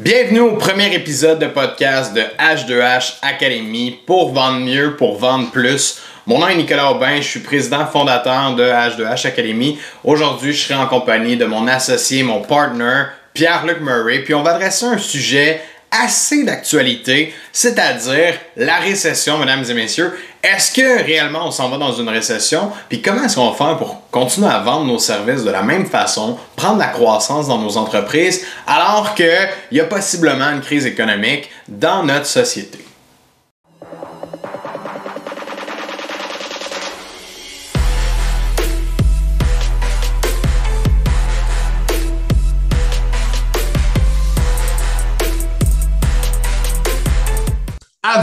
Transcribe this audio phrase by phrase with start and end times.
[0.00, 6.00] Bienvenue au premier épisode de podcast de H2H Academy pour vendre mieux, pour vendre plus.
[6.24, 9.76] Mon nom est Nicolas Aubin, je suis président fondateur de H2H Academy.
[10.04, 14.52] Aujourd'hui, je serai en compagnie de mon associé, mon partner, Pierre-Luc Murray, puis on va
[14.52, 15.60] adresser un sujet
[15.90, 20.12] assez d'actualité, c'est-à-dire la récession, mesdames et messieurs.
[20.42, 22.70] Est-ce que réellement on s'en va dans une récession?
[22.88, 25.86] Puis comment est-ce qu'on va faire pour continuer à vendre nos services de la même
[25.86, 31.50] façon, prendre la croissance dans nos entreprises, alors qu'il y a possiblement une crise économique
[31.68, 32.87] dans notre société?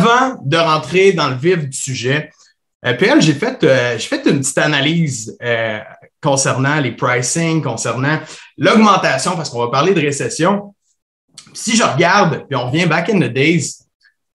[0.06, 2.30] Avant de rentrer dans le vif du sujet,
[2.86, 5.80] euh, PL, j'ai fait, euh, fait une petite analyse euh,
[6.22, 8.20] concernant les pricing, concernant
[8.58, 10.76] l'augmentation, parce qu'on va parler de récession.
[11.54, 13.80] Si je regarde, puis on revient back in the days,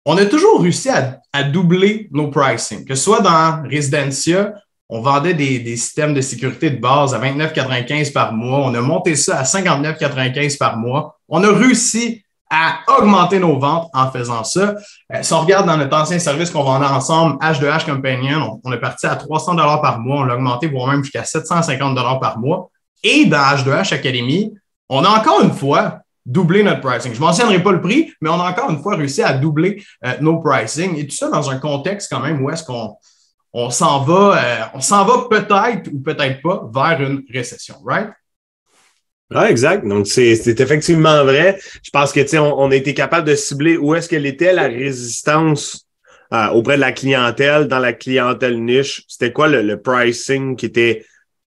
[0.05, 4.55] on a toujours réussi à, doubler nos pricing, que ce soit dans Residencia,
[4.89, 8.61] on vendait des, des, systèmes de sécurité de base à 29,95 par mois.
[8.61, 11.21] On a monté ça à 59,95 par mois.
[11.29, 14.75] On a réussi à augmenter nos ventes en faisant ça.
[15.13, 18.81] Euh, si on regarde dans notre ancien service qu'on vendait ensemble, H2H Companion, on, est
[18.81, 22.39] parti à 300 dollars par mois, on l'a augmenté voire même jusqu'à 750 dollars par
[22.39, 22.71] mois.
[23.03, 24.53] Et dans H2H Academy,
[24.89, 27.13] on a encore une fois doublé notre pricing.
[27.13, 29.83] Je ne mentionnerai pas le prix, mais on a encore une fois réussi à doubler
[30.05, 32.97] euh, nos pricing et tout ça dans un contexte quand même où est-ce qu'on
[33.53, 38.11] on s'en va, euh, on s'en va peut-être ou peut-être pas vers une récession, right?
[39.31, 39.87] Oui, exact.
[39.87, 41.59] Donc, c'est effectivement vrai.
[41.83, 44.55] Je pense que, tu on, on a été capable de cibler où est-ce qu'elle était
[44.55, 45.89] la résistance
[46.35, 49.03] euh, auprès de la clientèle, dans la clientèle niche.
[49.09, 51.07] C'était quoi le, pricing qui était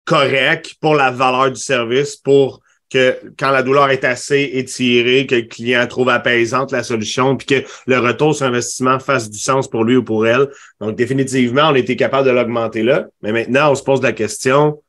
[0.05, 5.35] correct pour la valeur du service, pour que quand la douleur est assez étirée, que
[5.35, 9.69] le client trouve apaisante la solution, puis que le retour sur investissement fasse du sens
[9.69, 10.49] pour lui ou pour elle.
[10.81, 13.07] Donc, définitivement, on a été capable de l'augmenter là.
[13.23, 14.81] Mais maintenant, on se pose la question,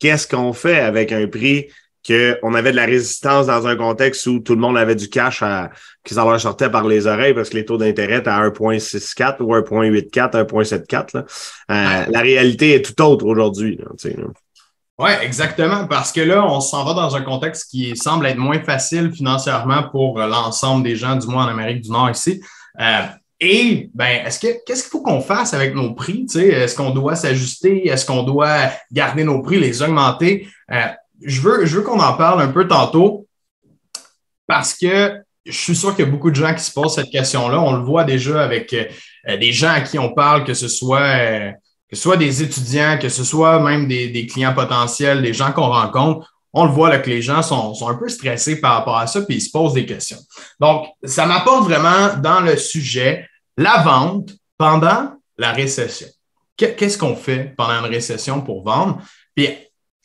[0.00, 1.68] qu'est-ce qu'on fait avec un prix
[2.08, 5.42] qu'on avait de la résistance dans un contexte où tout le monde avait du cash
[5.42, 5.70] à,
[6.04, 9.42] qui s'en leur sortait par les oreilles parce que les taux d'intérêt étaient à 1,64
[9.42, 11.16] ou 1,84, 1,74.
[11.16, 11.24] Euh,
[11.68, 13.78] la réalité est tout autre aujourd'hui.
[14.98, 18.60] Oui, exactement, parce que là, on s'en va dans un contexte qui semble être moins
[18.60, 22.42] facile financièrement pour l'ensemble des gens, du moins en Amérique du Nord ici.
[22.80, 23.02] Euh,
[23.40, 26.26] et ben, est-ce que qu'est-ce qu'il faut qu'on fasse avec nos prix?
[26.34, 27.86] Est-ce qu'on doit s'ajuster?
[27.86, 30.48] Est-ce qu'on doit garder nos prix, les augmenter?
[30.72, 30.86] Euh,
[31.22, 33.26] je veux, je veux qu'on en parle un peu tantôt
[34.46, 37.10] parce que je suis sûr qu'il y a beaucoup de gens qui se posent cette
[37.10, 37.60] question-là.
[37.60, 41.00] On le voit déjà avec euh, des gens à qui on parle, que ce soit,
[41.00, 41.52] euh,
[41.88, 46.34] que soit des étudiants, que ce soit même des, clients potentiels, des gens qu'on rencontre.
[46.52, 49.22] On le voit là, que les gens sont, un peu stressés par rapport à ça,
[49.22, 50.18] puis ils se posent des questions.
[50.60, 56.08] Donc, ça m'apporte vraiment dans le sujet la vente pendant la récession.
[56.56, 59.00] Qu'est-ce qu'on fait pendant une récession pour vendre?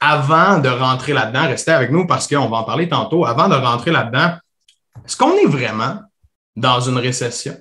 [0.05, 3.55] Avant de rentrer là-dedans, restez avec nous parce qu'on va en parler tantôt, avant de
[3.55, 4.33] rentrer là-dedans,
[5.05, 5.99] est-ce qu'on est vraiment
[6.57, 7.55] dans une récession?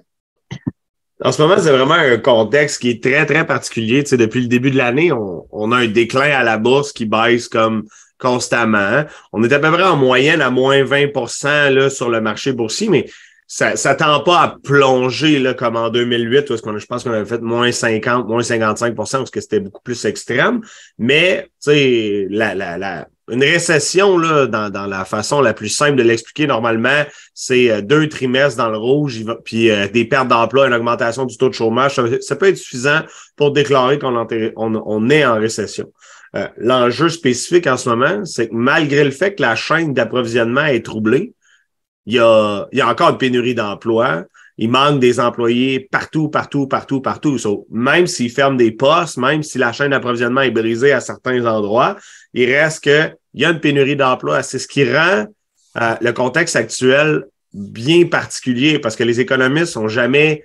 [1.24, 4.02] En ce moment, c'est vraiment un contexte qui est très, très particulier.
[4.02, 7.06] Tu sais, depuis le début de l'année, on, a un déclin à la bourse qui
[7.06, 7.84] baisse comme
[8.18, 9.04] constamment.
[9.32, 12.88] On est à peu près en moyenne à moins 20 là, sur le marché boursier,
[12.88, 13.06] mais
[13.52, 17.12] ça ne tend pas à plonger là, comme en 2008, où qu'on, je pense qu'on
[17.12, 20.62] avait fait moins 50, moins 55% parce que c'était beaucoup plus extrême.
[20.98, 26.02] Mais la, la, la, une récession, là, dans, dans la façon la plus simple de
[26.02, 27.04] l'expliquer, normalement,
[27.34, 31.36] c'est euh, deux trimestres dans le rouge, puis euh, des pertes d'emploi, une augmentation du
[31.36, 32.00] taux de chômage.
[32.20, 33.00] Ça, peut être suffisant
[33.36, 35.92] pour déclarer qu'on on, on est en récession.
[36.36, 40.64] Euh, l'enjeu spécifique en ce moment, c'est que malgré le fait que la chaîne d'approvisionnement
[40.64, 41.34] est troublée,
[42.06, 44.24] il y a, il y a encore une pénurie d'emplois.
[44.58, 47.66] Il manque des employés partout, partout, partout, partout.
[47.70, 51.96] même s'ils ferment des postes, même si la chaîne d'approvisionnement est brisée à certains endroits,
[52.34, 54.42] il reste qu'il y a une pénurie d'emplois.
[54.42, 55.26] C'est ce qui rend
[55.80, 57.24] euh, le contexte actuel
[57.54, 60.44] bien particulier parce que les économistes n'ont jamais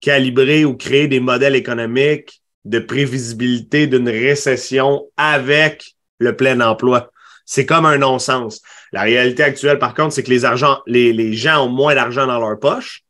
[0.00, 7.11] calibré ou créé des modèles économiques de prévisibilité d'une récession avec le plein emploi.
[7.44, 8.60] C'est comme un non-sens.
[8.92, 13.02] La réalité actuelle, par contre, c'est que les, gens ont moins d'argent dans leur poche.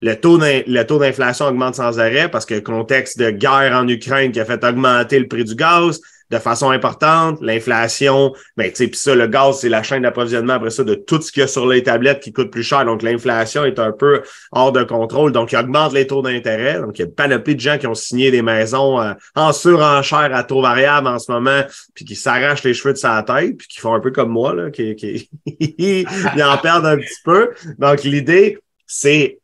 [0.00, 3.86] Le taux, le taux d'inflation augmente sans arrêt parce que le contexte de guerre en
[3.86, 6.00] Ukraine qui a fait augmenter le prix du gaz,
[6.32, 7.38] de façon importante.
[7.42, 10.94] L'inflation, ben, tu sais, puis ça, le gaz, c'est la chaîne d'approvisionnement après ça de
[10.94, 12.86] tout ce qu'il y a sur les tablettes qui coûte plus cher.
[12.86, 15.30] Donc, l'inflation est un peu hors de contrôle.
[15.30, 16.80] Donc, il augmente les taux d'intérêt.
[16.80, 19.52] Donc, il y a une panoplie de gens qui ont signé des maisons euh, en
[19.52, 21.62] surenchère à taux variable en ce moment,
[21.94, 24.54] puis qui s'arrachent les cheveux de sa tête, puis qui font un peu comme moi,
[24.54, 25.28] là, qui, qui...
[26.42, 27.50] en perdent un petit peu.
[27.78, 29.38] Donc, l'idée, c'est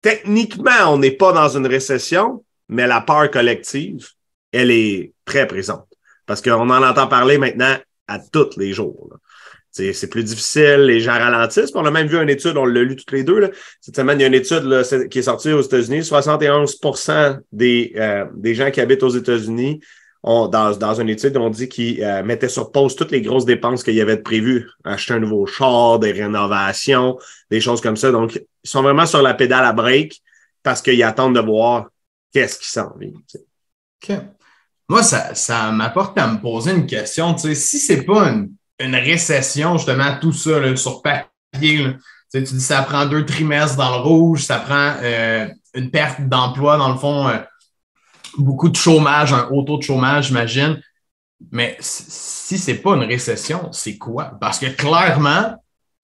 [0.00, 4.08] techniquement, on n'est pas dans une récession, mais la peur collective,
[4.50, 5.91] elle est très présente.
[6.26, 7.76] Parce qu'on en entend parler maintenant
[8.06, 9.16] à tous les jours.
[9.70, 11.70] C'est plus difficile, les gens ralentissent.
[11.74, 13.50] On a même vu une étude, on l'a lu toutes les deux.
[13.80, 16.04] Cette semaine, il y a une étude qui est sortie aux États-Unis.
[16.04, 16.78] 71
[17.52, 19.80] des, euh, des gens qui habitent aux États-Unis
[20.22, 23.82] dans, dans une étude, on dit qu'ils euh, mettaient sur pause toutes les grosses dépenses
[23.82, 24.68] qu'il y avait de prévues.
[24.84, 27.18] Acheter un nouveau char, des rénovations,
[27.50, 28.12] des choses comme ça.
[28.12, 30.22] Donc, ils sont vraiment sur la pédale à break
[30.62, 31.88] parce qu'ils attendent de voir
[32.32, 33.10] qu'est-ce qui s'en vient.
[34.02, 34.16] OK.
[34.92, 37.32] Moi, ça, ça m'apporte à me poser une question.
[37.32, 38.28] Tu sais, si c'est pas
[38.78, 41.96] une, récession, justement, tout ça là, sur papier, tu,
[42.28, 46.20] sais, tu dis ça prend deux trimestres dans le rouge, ça prend euh, une perte
[46.28, 47.38] d'emploi, dans le fond, euh,
[48.36, 50.78] beaucoup de chômage, un haut taux de chômage, j'imagine.
[51.50, 54.32] Mais si c'est pas une récession, c'est quoi?
[54.42, 55.54] Parce que clairement,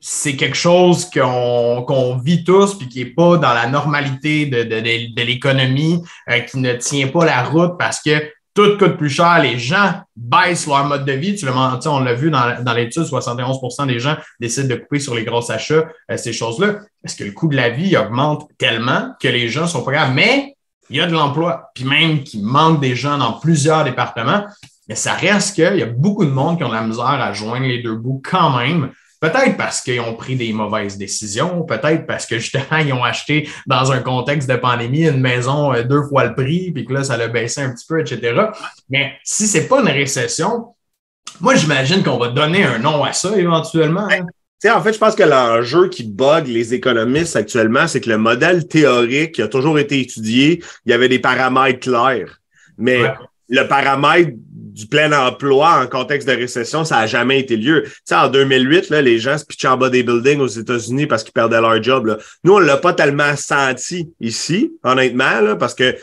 [0.00, 4.80] c'est quelque chose qu'on vit tous puis qui n'est pas dans la normalité de, de,
[4.80, 9.40] de, l'économie, euh, qui ne tient pas la route parce que tout coûte plus cher,
[9.40, 11.36] les gens baissent leur mode de vie.
[11.36, 15.14] Tu le, on l'a vu dans, dans l'étude, 71% des gens décident de couper sur
[15.14, 16.80] les gros achats, euh, ces choses-là.
[17.04, 20.12] Est-ce que le coût de la vie augmente tellement que les gens sont pas graves?
[20.12, 20.56] Mais
[20.90, 24.44] il y a de l'emploi, puis même qu'il manque des gens dans plusieurs départements.
[24.88, 27.66] Mais ça reste qu'il y a beaucoup de monde qui ont la misère à joindre
[27.66, 28.90] les deux bouts quand même.
[29.20, 33.48] Peut-être parce qu'ils ont pris des mauvaises décisions, peut-être parce que justement, ils ont acheté
[33.66, 37.02] dans un contexte de pandémie une maison euh, deux fois le prix, puis que là,
[37.02, 38.40] ça l'a baissé un petit peu, etc.
[38.88, 40.74] Mais si c'est pas une récession,
[41.40, 44.08] moi, j'imagine qu'on va donner un nom à ça éventuellement.
[44.08, 44.70] Hein.
[44.72, 48.68] en fait, je pense que l'enjeu qui bug les économistes actuellement, c'est que le modèle
[48.68, 52.40] théorique qui a toujours été étudié, il y avait des paramètres clairs.
[52.76, 53.02] Mais
[53.48, 54.30] le paramètre
[54.78, 57.82] du plein emploi en contexte de récession, ça n'a jamais été lieu.
[57.82, 61.08] Tu sais, en 2008, là, les gens se pitchaient en bas des buildings aux États-Unis
[61.08, 62.06] parce qu'ils perdaient leur job.
[62.06, 62.18] Là.
[62.44, 65.96] Nous, on l'a pas tellement senti ici, honnêtement, là, parce que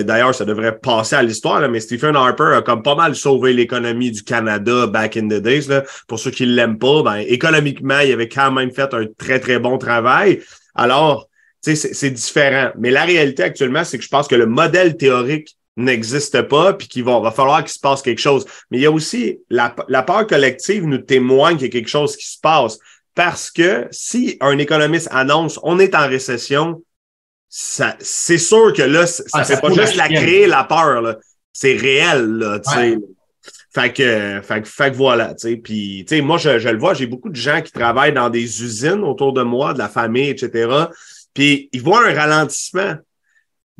[0.00, 4.10] d'ailleurs, ça devrait passer à l'histoire, mais Stephen Harper a comme pas mal sauvé l'économie
[4.10, 5.68] du Canada back in the days.
[5.68, 5.84] Là.
[6.06, 9.38] Pour ceux qui ne l'aiment pas, ben, économiquement, il avait quand même fait un très,
[9.38, 10.40] très bon travail.
[10.74, 11.28] Alors,
[11.60, 12.70] c'est différent.
[12.78, 16.88] Mais la réalité actuellement, c'est que je pense que le modèle théorique n'existe pas, puis
[16.88, 18.44] qu'il va, va falloir qu'il se passe quelque chose.
[18.70, 21.88] Mais il y a aussi la, la peur collective nous témoigne qu'il y a quelque
[21.88, 22.78] chose qui se passe.
[23.14, 26.82] Parce que si un économiste annonce on est en récession,
[27.48, 31.16] ça, c'est sûr que là, ça ne ah, fait pas juste la créer la peur.
[31.52, 32.26] C'est réel.
[32.26, 32.60] Là,
[33.70, 35.56] Fait que, fait, fait que voilà, tu sais.
[35.56, 38.28] Puis, tu sais, moi, je, je le vois, j'ai beaucoup de gens qui travaillent dans
[38.28, 40.68] des usines autour de moi, de la famille, etc.
[41.32, 42.94] Puis, ils voient un ralentissement.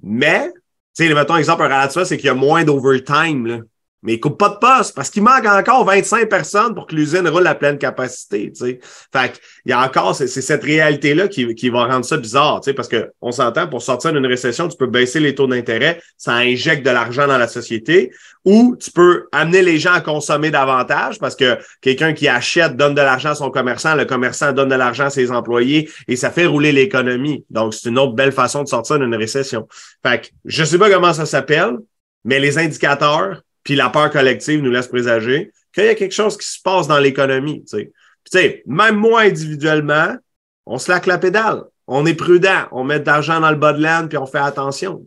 [0.02, 0.50] Mais
[0.98, 1.68] tu sais, mettons, exemple, un
[2.04, 3.64] c'est qu'il y a moins d'overtime,
[4.02, 7.26] Mais il coupe pas de poste parce qu'il manque encore 25 personnes pour que l'usine
[7.28, 8.80] roule à pleine capacité, tu sais.
[9.12, 12.88] Fait il y a encore, c'est cette réalité-là qui, qui va rendre ça bizarre, parce
[12.88, 16.86] que on s'entend, pour sortir d'une récession, tu peux baisser les taux d'intérêt, ça injecte
[16.86, 18.12] de l'argent dans la société,
[18.44, 22.94] ou tu peux amener les gens à consommer davantage parce que quelqu'un qui achète donne
[22.94, 26.30] de l'argent à son commerçant, le commerçant donne de l'argent à ses employés et ça
[26.30, 27.44] fait rouler l'économie.
[27.50, 29.68] Donc, c'est une autre belle façon de sortir d'une récession.
[30.02, 31.76] Fait que, je sais pas comment ça s'appelle,
[32.24, 36.38] mais les indicateurs puis la peur collective nous laisse présager qu'il y a quelque chose
[36.38, 40.16] qui se passe dans l'économie, tu même moi individuellement,
[40.64, 41.64] on se laque la pédale.
[41.86, 42.64] On est prudent.
[42.72, 45.04] On met de l'argent dans le bas de laine puis on fait attention.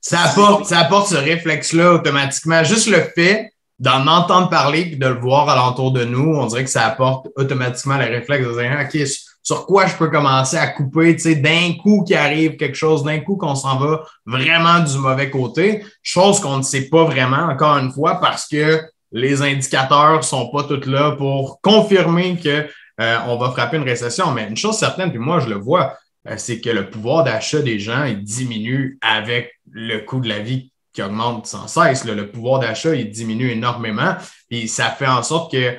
[0.00, 2.62] Ça, apporte, ça apporte ce réflexe-là automatiquement.
[2.62, 3.50] Juste le fait
[3.80, 7.26] d'en entendre parler et de le voir alentour de nous, on dirait que ça apporte
[7.34, 9.08] automatiquement le réflexe de dire OK,
[9.42, 13.02] sur quoi je peux commencer à couper, tu sais, d'un coup qu'il arrive quelque chose,
[13.02, 17.48] d'un coup qu'on s'en va vraiment du mauvais côté, chose qu'on ne sait pas vraiment,
[17.48, 18.80] encore une fois, parce que
[19.10, 22.66] les indicateurs sont pas tous là pour confirmer que
[23.00, 24.32] euh, va frapper une récession.
[24.32, 25.96] Mais une chose certaine, puis moi je le vois,
[26.28, 30.72] euh, c'est que le pouvoir d'achat des gens diminue avec le coût de la vie
[30.92, 32.04] qui augmente sans cesse.
[32.04, 34.14] Le pouvoir d'achat diminue énormément.
[34.48, 35.76] Puis ça fait en sorte que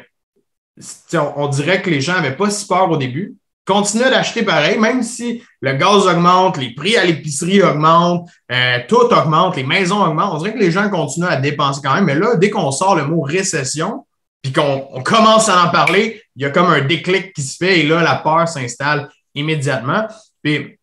[1.13, 4.77] on, on dirait que les gens n'avaient pas si peur au début, continuez d'acheter pareil,
[4.77, 10.03] même si le gaz augmente, les prix à l'épicerie augmentent, euh, tout augmente, les maisons
[10.03, 10.33] augmentent.
[10.33, 12.05] On dirait que les gens continuent à dépenser quand même.
[12.05, 14.05] Mais là, dès qu'on sort le mot récession,
[14.41, 17.79] puis qu'on commence à en parler, il y a comme un déclic qui se fait
[17.79, 20.07] et là, la peur s'installe immédiatement.
[20.43, 20.77] Puis,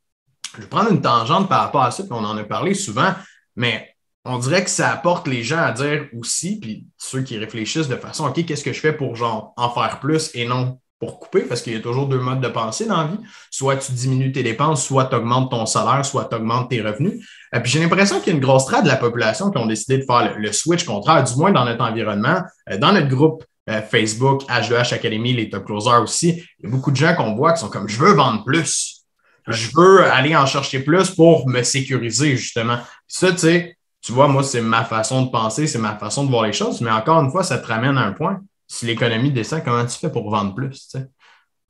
[0.56, 3.12] je vais prendre une tangente par rapport à ça, puis on en a parlé souvent,
[3.56, 3.94] mais
[4.24, 7.96] on dirait que ça apporte les gens à dire aussi, puis ceux qui réfléchissent de
[7.96, 11.40] façon, OK, qu'est-ce que je fais pour genre en faire plus et non pour couper,
[11.40, 13.18] parce qu'il y a toujours deux modes de pensée dans la vie.
[13.50, 17.14] Soit tu diminues tes dépenses, soit tu augmentes ton salaire, soit tu augmentes tes revenus.
[17.52, 19.56] Et euh, puis j'ai l'impression qu'il y a une grosse traite de la population qui
[19.56, 23.08] ont décidé de faire le, switch contraire, du moins dans notre environnement, euh, dans notre
[23.08, 26.44] groupe euh, Facebook, H2H Academy, les top closers aussi.
[26.58, 29.06] Il y a beaucoup de gens qu'on voit qui sont comme je veux vendre plus.
[29.48, 32.78] Je veux aller en chercher plus pour me sécuriser, justement.
[33.08, 36.30] ça, tu sais, tu vois, moi, c'est ma façon de penser, c'est ma façon de
[36.30, 38.40] voir les choses, mais encore une fois, ça te ramène à un point.
[38.72, 40.86] Si l'économie descend, comment tu fais pour vendre plus?
[40.86, 40.98] Tu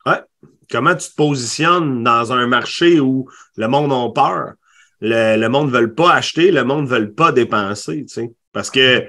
[0.05, 0.21] Ouais.
[0.71, 3.27] Comment tu te positionnes dans un marché où
[3.57, 4.53] le monde a peur?
[5.01, 8.33] Le, monde ne veut pas acheter, le monde ne veut pas dépenser, tu sais.
[8.53, 9.09] Parce que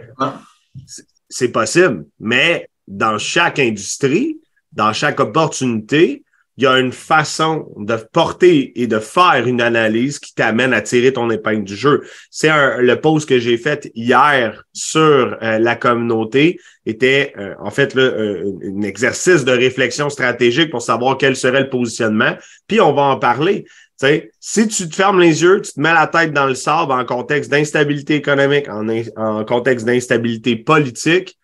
[1.28, 4.40] c'est possible, mais dans chaque industrie,
[4.72, 6.24] dans chaque opportunité,
[6.58, 10.82] il y a une façon de porter et de faire une analyse qui t'amène à
[10.82, 12.02] tirer ton épingle du jeu.
[12.30, 17.94] C'est le post que j'ai fait hier sur euh, la communauté était euh, en fait
[17.96, 22.36] là, euh, un exercice de réflexion stratégique pour savoir quel serait le positionnement.
[22.68, 23.66] Puis on va en parler.
[23.96, 26.92] sais, si tu te fermes les yeux, tu te mets la tête dans le sable
[26.92, 31.38] en contexte d'instabilité économique, en, en contexte d'instabilité politique,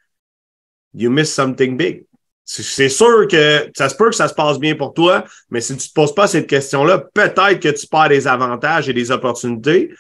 [0.94, 2.07] you miss something big.
[2.50, 5.76] C'est sûr que ça se peut que ça se passe bien pour toi, mais si
[5.76, 9.12] tu ne te poses pas cette question-là, peut-être que tu perds des avantages et des
[9.12, 9.92] opportunités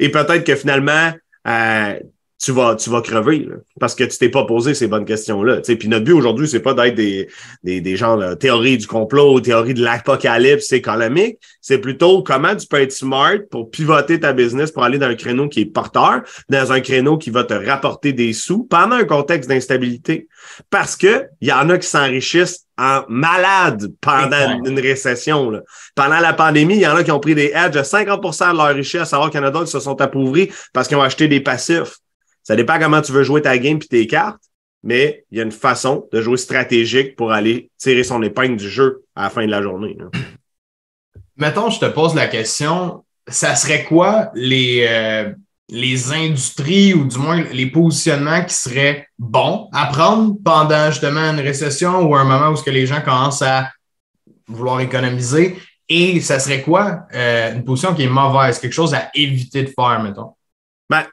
[0.00, 1.12] et peut-être que finalement,
[1.46, 1.94] euh,
[2.42, 5.60] tu vas, tu vas crever parce que tu t'es pas posé ces bonnes questions-là.
[5.60, 7.28] Puis notre but aujourd'hui, c'est pas d'être des,
[7.62, 11.38] des, des gens de théorie du complot, théorie de l'apocalypse économique.
[11.60, 15.14] C'est plutôt comment tu peux être smart pour pivoter ta business pour aller dans un
[15.14, 19.04] créneau qui est porteur, dans un créneau qui va te rapporter des sous pendant un
[19.04, 20.26] contexte d'instabilité.
[20.70, 25.50] Parce que il y en a qui s'enrichissent en malade pendant une récession.
[25.50, 25.60] Là.
[25.94, 28.56] Pendant la pandémie, il y en a qui ont pris des edges de 50% de
[28.56, 31.02] leur richesse, alors qu'il y en a d'autres qui se sont appauvris parce qu'ils ont
[31.02, 31.98] acheté des passifs.
[32.42, 34.42] Ça dépend comment tu veux jouer ta game puis tes cartes,
[34.82, 38.68] mais il y a une façon de jouer stratégique pour aller tirer son épingle du
[38.68, 39.96] jeu à la fin de la journée.
[41.36, 45.32] Mettons, je te pose la question, ça serait quoi les, euh,
[45.72, 51.40] les industries ou du moins les positionnements qui seraient bons à prendre pendant justement une
[51.40, 53.72] récession ou un moment où que les gens commencent à
[54.46, 55.56] vouloir économiser?
[55.88, 59.72] Et ça serait quoi euh, une position qui est mauvaise, quelque chose à éviter de
[59.74, 60.34] faire, mettons?
[60.90, 61.04] Ben,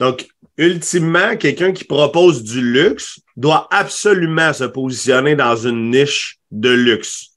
[0.00, 6.70] donc, ultimement, quelqu'un qui propose du luxe doit absolument se positionner dans une niche de
[6.70, 7.35] luxe.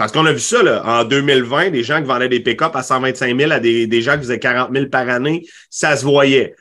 [0.00, 2.82] Parce qu'on a vu ça là, en 2020, des gens qui vendaient des pick-up à
[2.82, 6.54] 125 000 à des, des gens qui faisaient 40 000 par année, ça se voyait.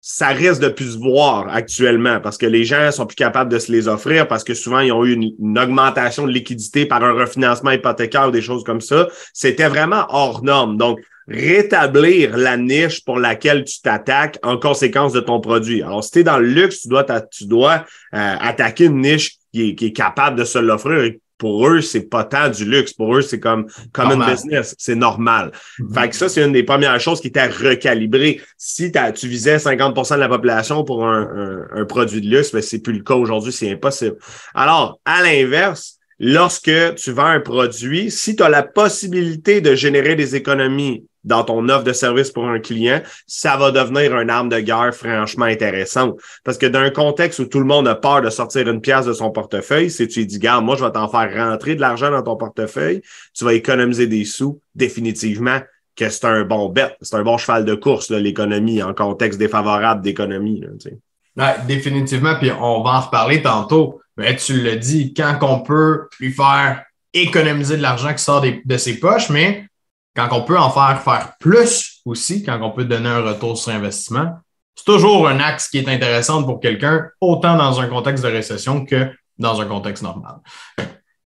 [0.00, 3.58] Ça risque de plus se voir actuellement parce que les gens sont plus capables de
[3.58, 7.10] se les offrir parce que souvent, ils ont eu une, augmentation de liquidité par un
[7.10, 9.08] refinancement hypothécaire ou des choses comme ça.
[9.34, 10.76] C'était vraiment hors norme.
[10.76, 15.82] Donc, rétablir la niche pour laquelle tu t'attaques en conséquence de ton produit.
[15.82, 19.38] Alors, si tu es dans le luxe, tu dois, tu dois euh, attaquer une niche
[19.52, 21.14] qui est, qui est capable de se l'offrir.
[21.38, 22.92] Pour eux, c'est pas tant du luxe.
[22.92, 24.74] Pour eux, c'est comme, comme un business.
[24.78, 25.52] C'est normal.
[25.78, 25.94] Mm-hmm.
[25.94, 28.40] Fait que ça, c'est une des premières choses qui était recalibrée.
[28.56, 32.78] Si tu visais 50% de la population pour un, un, produit de luxe, ben, c'est
[32.78, 33.52] plus le cas aujourd'hui.
[33.52, 34.16] C'est impossible.
[34.54, 40.16] Alors, à l'inverse, lorsque tu vends un produit, si tu as la possibilité de générer
[40.16, 44.48] des économies dans ton offre de service pour un client, ça va devenir une arme
[44.48, 46.18] de guerre franchement intéressante.
[46.44, 49.12] Parce que d'un contexte où tout le monde a peur de sortir une pièce de
[49.12, 52.22] son portefeuille, si tu dis, garde, moi, je vais t'en faire rentrer de l'argent dans
[52.22, 53.02] ton portefeuille,
[53.34, 55.58] tu vas économiser des sous, définitivement,
[55.96, 60.02] que c'est un bon bet, c'est un bon cheval de course, l'économie, en contexte défavorable
[60.02, 60.62] d'économie.
[61.36, 64.00] Ouais, définitivement, puis on va en reparler tantôt.
[64.16, 68.76] Mais tu le dis, quand on peut lui faire économiser de l'argent qui sort de
[68.76, 69.66] ses poches, mais
[70.16, 73.72] quand on peut en faire faire plus aussi, quand on peut donner un retour sur
[73.72, 74.38] investissement,
[74.74, 78.84] c'est toujours un axe qui est intéressant pour quelqu'un, autant dans un contexte de récession
[78.84, 80.36] que dans un contexte normal.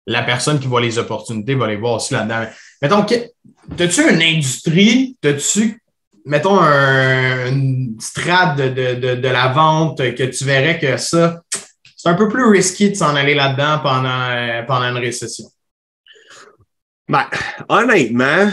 [0.05, 2.45] La personne qui voit les opportunités va les voir aussi là-dedans.
[2.81, 5.81] Mettons, as-tu une industrie, as-tu,
[6.25, 11.41] mettons, un, une strate de, de, la vente que tu verrais que ça,
[11.95, 15.45] c'est un peu plus risqué de s'en aller là-dedans pendant, pendant une récession?
[17.07, 17.25] Ben,
[17.69, 18.51] honnêtement,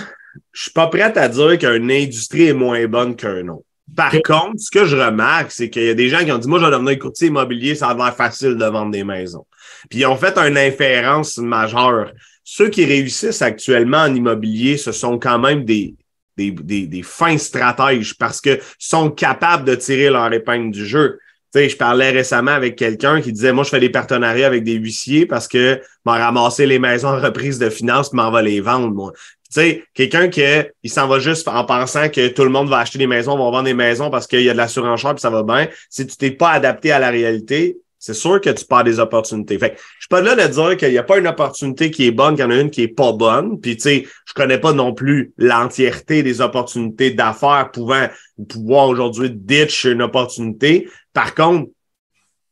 [0.52, 3.64] je suis pas prêt à dire qu'une industrie est moins bonne qu'un autre.
[3.94, 6.48] Par contre, ce que je remarque, c'est qu'il y a des gens qui ont dit
[6.48, 9.46] Moi, je vais devenir courtier immobilier, ça va être facile de vendre des maisons.
[9.90, 12.12] Puis ils ont fait une inférence majeure.
[12.44, 15.94] Ceux qui réussissent actuellement en immobilier, ce sont quand même des,
[16.36, 21.18] des, des, des fins stratèges parce que sont capables de tirer leur épingle du jeu.
[21.54, 24.64] Tu sais, je parlais récemment avec quelqu'un qui disait Moi, je fais des partenariats avec
[24.64, 28.60] des huissiers parce que m'en ramasser les maisons en reprise de finances, m'en va les
[28.60, 29.12] vendre, moi
[29.61, 30.42] sais, quelqu'un qui
[30.82, 33.44] il s'en va juste en pensant que tout le monde va acheter des maisons, va
[33.44, 35.68] vendre des maisons parce qu'il y a de la surenchère puis ça va bien.
[35.90, 39.56] Si tu t'es pas adapté à la réalité, c'est sûr que tu perds des opportunités.
[39.61, 42.06] Fait que, je suis pas là de dire qu'il n'y a pas une opportunité qui
[42.09, 43.61] est bonne, qu'il y en a une qui est pas bonne.
[43.61, 48.09] Puis, tu sais, je connais pas non plus l'entièreté des opportunités d'affaires pouvant
[48.49, 50.88] pouvoir aujourd'hui ditch une opportunité.
[51.12, 51.71] Par contre,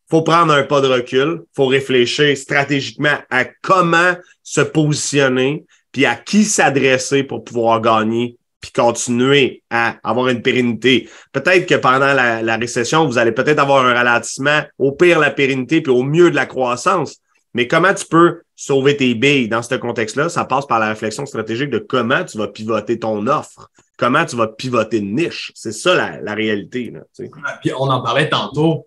[0.08, 4.14] faut prendre un pas de recul, faut réfléchir stratégiquement à comment
[4.44, 11.08] se positionner, puis à qui s'adresser pour pouvoir gagner, puis continuer à avoir une pérennité.
[11.32, 15.80] Peut-être que pendant la, récession, vous allez peut-être avoir un ralentissement, au pire la pérennité,
[15.80, 17.16] puis au mieux de la croissance.
[17.54, 20.28] Mais comment tu peux sauver tes billes dans ce contexte-là?
[20.28, 24.36] Ça passe par la réflexion stratégique de comment tu vas pivoter ton offre, comment tu
[24.36, 25.52] vas pivoter une niche.
[25.54, 26.92] C'est ça la, réalité.
[26.92, 27.00] Là,
[27.60, 28.86] puis on en parlait tantôt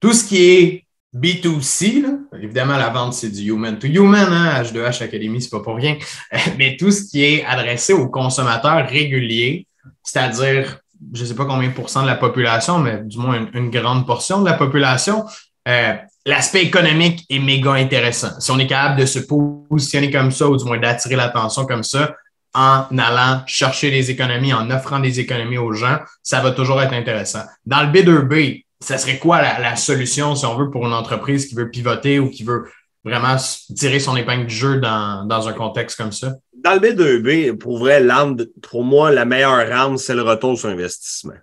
[0.00, 0.83] tout ce qui est
[1.14, 2.04] B2C,
[2.42, 5.96] évidemment, la vente, c'est du human to human, hein, H2H Academy, c'est pas pour rien,
[6.58, 9.66] mais tout ce qui est adressé aux consommateurs réguliers,
[10.02, 10.80] c'est-à-dire,
[11.12, 14.40] je sais pas combien pour cent de la population, mais du moins une, grande portion
[14.40, 15.24] de la population,
[15.68, 15.94] euh,
[16.26, 18.40] l'aspect économique est méga intéressant.
[18.40, 21.84] Si on est capable de se positionner comme ça, ou du moins d'attirer l'attention comme
[21.84, 22.14] ça,
[22.54, 26.92] en allant chercher des économies, en offrant des économies aux gens, ça va toujours être
[26.92, 27.42] intéressant.
[27.66, 31.54] Dans le B2B, ça serait quoi la, solution, si on veut, pour une entreprise qui
[31.54, 32.64] veut pivoter ou qui veut
[33.02, 33.36] vraiment
[33.74, 36.34] tirer son épingle du jeu dans, un contexte comme ça?
[36.52, 38.02] Dans le B2B, pour vrai,
[38.62, 41.34] pour moi, la meilleure rente, c'est le retour sur investissement.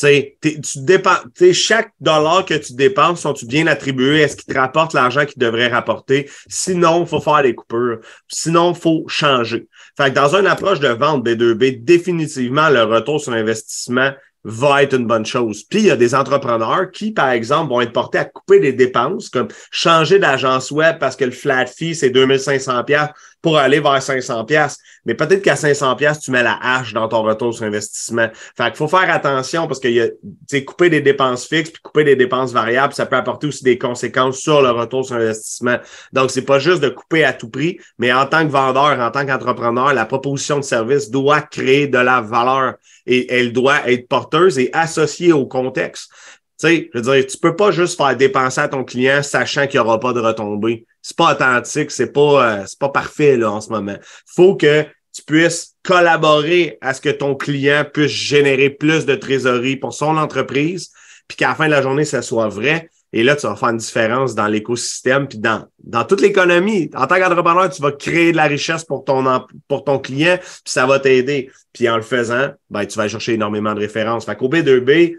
[0.00, 0.32] tu
[0.76, 4.22] dépenses, chaque dollar que tu dépenses, sont-tu bien attribués?
[4.22, 6.28] Est-ce qu'il te rapporte l'argent qu'il devrait rapporter?
[6.48, 8.00] Sinon, il faut faire des coupures.
[8.28, 9.68] Sinon, il faut changer.
[9.96, 14.10] Fait que dans une approche de vente B2B, définitivement, le retour sur investissement,
[14.44, 15.64] va être une bonne chose.
[15.64, 18.72] Puis il y a des entrepreneurs qui, par exemple, vont être portés à couper des
[18.72, 23.08] dépenses, comme changer d'agence web parce que le flat fee, c'est 2500 pièces
[23.44, 24.78] pour aller vers 500 pièces.
[25.04, 28.28] Mais peut-être qu'à 500 pièces, tu mets la hache dans ton retour sur investissement.
[28.56, 32.04] Fait qu'il faut faire attention parce que y a, couper des dépenses fixes puis couper
[32.04, 35.76] des dépenses variables, ça peut apporter aussi des conséquences sur le retour sur investissement.
[36.14, 39.10] Donc, c'est pas juste de couper à tout prix, mais en tant que vendeur, en
[39.10, 44.08] tant qu'entrepreneur, la proposition de service doit créer de la valeur et elle doit être
[44.08, 46.10] porteuse et associée au contexte.
[46.58, 49.66] Tu sais, je veux dire, tu peux pas juste faire dépenser à ton client sachant
[49.66, 50.86] qu'il n'y aura pas de retombées.
[51.04, 53.96] C'est pas authentique, c'est pas, euh, pas parfait là, en ce moment.
[54.26, 59.76] Faut que tu puisses collaborer à ce que ton client puisse générer plus de trésorerie
[59.76, 60.90] pour son entreprise,
[61.28, 62.88] puis qu'à la fin de la journée, ça soit vrai.
[63.12, 66.90] Et là, tu vas faire une différence dans l'écosystème, puis dans, dans toute l'économie.
[66.94, 69.22] En tant qu'entrepreneur, tu vas créer de la richesse pour ton,
[69.68, 71.50] pour ton client, puis ça va t'aider.
[71.74, 74.24] Puis en le faisant, ben, tu vas chercher énormément de références.
[74.24, 75.16] Fait qu'au B2B,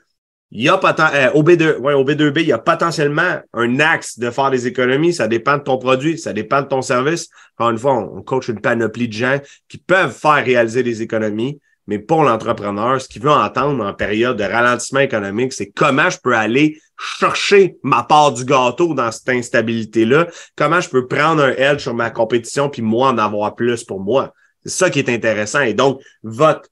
[0.52, 4.20] il y a euh, au, B2, ouais, au B2B, il y a potentiellement un axe
[4.20, 5.14] de faire des économies.
[5.14, 7.30] Ça dépend de ton produit, ça dépend de ton service.
[7.58, 11.60] Encore une fois, on, coach une panoplie de gens qui peuvent faire réaliser des économies.
[11.88, 16.18] Mais pour l'entrepreneur, ce qu'il veut entendre en période de ralentissement économique, c'est comment je
[16.24, 21.52] peux aller chercher ma part du gâteau dans cette instabilité-là, comment je peux prendre un
[21.52, 24.34] edge sur ma compétition puis moi en avoir plus pour moi?
[24.64, 25.62] C'est ça qui est intéressant.
[25.62, 26.70] Et donc, votre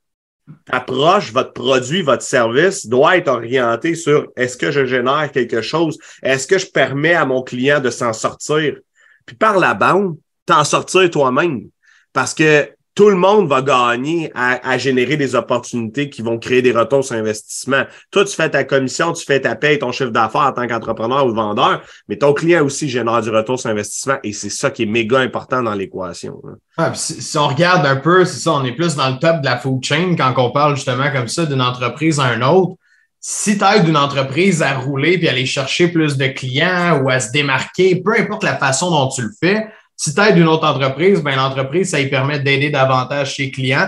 [0.69, 5.97] approche, votre produit, votre service doit être orienté sur est-ce que je génère quelque chose?
[6.21, 8.77] Est-ce que je permets à mon client de s'en sortir?
[9.25, 11.69] Puis par la bande, t'en sortir toi-même.
[12.11, 16.71] Parce que tout le monde va gagner à, générer des opportunités qui vont créer des
[16.71, 17.83] retours sur investissement.
[18.11, 21.25] Toi, tu fais ta commission, tu fais ta paie, ton chiffre d'affaires en tant qu'entrepreneur
[21.25, 24.83] ou vendeur, mais ton client aussi génère du retour sur investissement et c'est ça qui
[24.83, 26.39] est méga important dans l'équation.
[26.77, 29.45] Ah, si, on regarde un peu, c'est ça, on est plus dans le top de
[29.45, 32.75] la food chain quand on parle justement comme ça d'une entreprise à une autre.
[33.19, 37.19] Si tu aides une entreprise à rouler puis aller chercher plus de clients ou à
[37.19, 40.67] se démarquer, peu importe la façon dont tu le fais, si tu aides une autre
[40.67, 43.87] entreprise, ben, l'entreprise, ça lui permet d'aider davantage ses clients,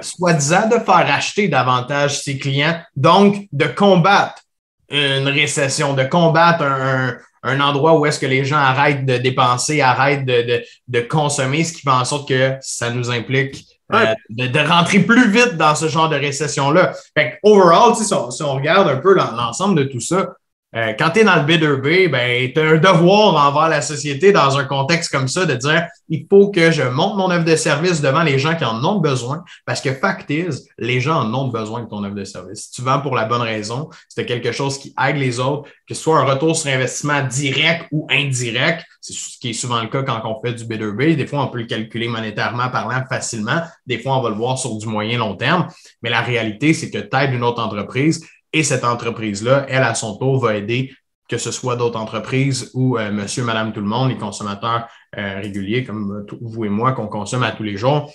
[0.00, 4.42] soi-disant de faire acheter davantage ses clients, donc de combattre
[4.90, 10.24] une récession, de combattre un, endroit où est-ce que les gens arrêtent de dépenser, arrêtent
[10.24, 15.30] de, consommer, ce qui fait en sorte que ça nous implique euh, de, rentrer plus
[15.30, 16.92] vite dans ce genre de récession-là.
[17.16, 20.28] Fait overall, si on, si on regarde un peu l'ensemble de tout ça,
[20.74, 24.32] euh, quand tu es dans le B2B, ben, tu as un devoir envers la société
[24.32, 27.56] dans un contexte comme ça de dire il faut que je monte mon œuvre de
[27.56, 30.32] service devant les gens qui en ont besoin parce que fact
[30.78, 32.64] les gens en ont besoin de ton œuvre de service.
[32.64, 35.94] Si tu vends pour la bonne raison, c'est quelque chose qui aide les autres, que
[35.94, 39.88] ce soit un retour sur investissement direct ou indirect, c'est ce qui est souvent le
[39.88, 41.16] cas quand on fait du B2B.
[41.16, 43.60] Des fois, on peut le calculer monétairement parlant facilement.
[43.84, 45.66] Des fois, on va le voir sur du moyen long terme.
[46.02, 49.94] Mais la réalité, c'est que tu aides une autre entreprise et cette entreprise-là, elle, à
[49.94, 50.92] son tour, va aider
[51.28, 54.86] que ce soit d'autres entreprises ou euh, monsieur, madame, tout le monde, les consommateurs
[55.16, 58.12] euh, réguliers comme euh, vous et moi qu'on consomme à tous les jours,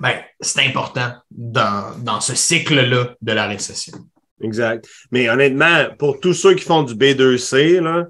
[0.00, 3.98] ben, c'est important dans, ce cycle-là de la récession.
[4.42, 4.88] Exact.
[5.10, 8.06] Mais honnêtement, pour tous ceux qui font du B2C, là,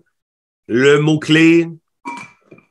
[0.69, 1.67] le mot-clé,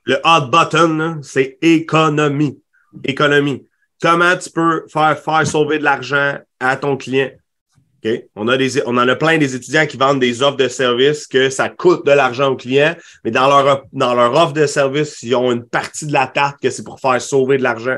[0.05, 2.61] le hot button, c'est économie.
[3.03, 3.67] Économie.
[4.01, 7.31] Comment tu peux faire, faire sauver de l'argent à ton client?
[8.35, 11.49] On, a des, en a plein des étudiants qui vendent des offres de services que
[11.49, 15.35] ça coûte de l'argent aux clients, mais dans leur, dans leur offre de service, ils
[15.35, 17.97] ont une partie de la tarte que c'est pour faire sauver de l'argent.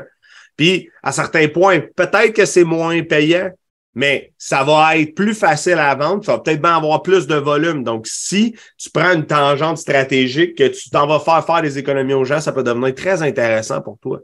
[0.56, 3.50] Puis, à certains points, peut-être que c'est moins payant,
[3.94, 6.20] mais ça va être plus facile à vendre.
[6.20, 7.84] Tu vas peut-être bien avoir plus de volume.
[7.84, 12.14] Donc, si tu prends une tangente stratégique que tu t'en vas faire faire des économies
[12.14, 14.20] aux gens, ça peut devenir très intéressant pour toi.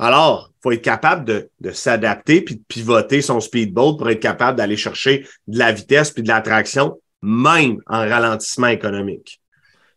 [0.00, 4.20] Alors, il faut être capable de, de s'adapter puis de pivoter son speedboat pour être
[4.20, 9.42] capable d'aller chercher de la vitesse puis de l'attraction, même en ralentissement économique.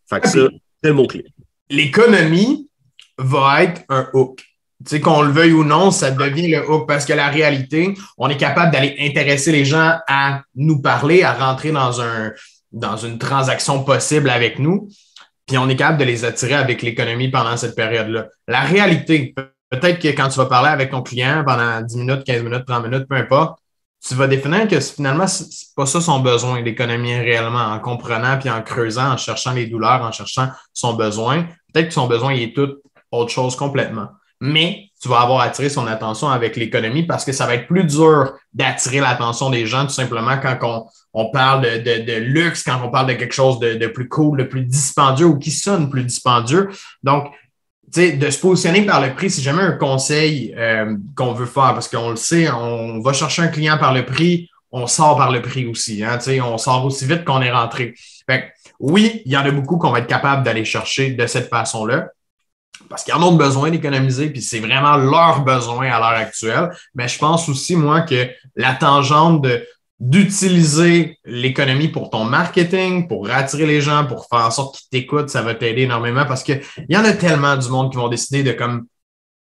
[0.09, 0.47] Fait que ça,
[0.83, 1.25] c'est le mot-clé.
[1.69, 2.69] L'économie
[3.17, 4.43] va être un hook.
[4.85, 7.93] Tu sais, qu'on le veuille ou non, ça devient le hook parce que la réalité,
[8.17, 12.33] on est capable d'aller intéresser les gens à nous parler, à rentrer dans, un,
[12.73, 14.89] dans une transaction possible avec nous,
[15.45, 18.27] puis on est capable de les attirer avec l'économie pendant cette période-là.
[18.49, 19.33] La réalité,
[19.73, 22.83] Peut-être que quand tu vas parler avec ton client pendant 10 minutes, 15 minutes, 30
[22.83, 23.57] minutes, peu importe,
[24.07, 28.37] tu vas définir que finalement, ce n'est pas ça son besoin d'économie réellement, en comprenant
[28.37, 31.47] puis en creusant, en cherchant les douleurs, en cherchant son besoin.
[31.73, 32.75] Peut-être que son besoin est tout
[33.11, 34.09] autre chose complètement.
[34.39, 37.85] Mais tu vas avoir attiré son attention avec l'économie parce que ça va être plus
[37.85, 43.07] dur d'attirer l'attention des gens tout simplement quand on, parle de, luxe, quand on parle
[43.07, 46.69] de quelque chose de, de, plus cool, de plus dispendieux ou qui sonne plus dispendieux.
[47.01, 47.33] Donc,
[47.95, 51.87] de se positionner par le prix, c'est jamais un conseil euh, qu'on veut faire parce
[51.87, 55.41] qu'on le sait, on va chercher un client par le prix, on sort par le
[55.41, 56.03] prix aussi.
[56.03, 57.93] Hein, on sort aussi vite qu'on est rentré.
[58.79, 62.07] oui, il y en a beaucoup qu'on va être capable d'aller chercher de cette façon-là
[62.89, 66.69] parce qu'ils en ont besoin d'économiser, puis c'est vraiment leur besoin à l'heure actuelle.
[66.95, 69.65] Mais je pense aussi, moi, que la tangente de
[70.03, 75.29] d'utiliser l'économie pour ton marketing, pour attirer les gens, pour faire en sorte qu'ils t'écoutent,
[75.29, 78.43] ça va t'aider énormément parce qu'il y en a tellement du monde qui vont décider
[78.43, 78.85] de comme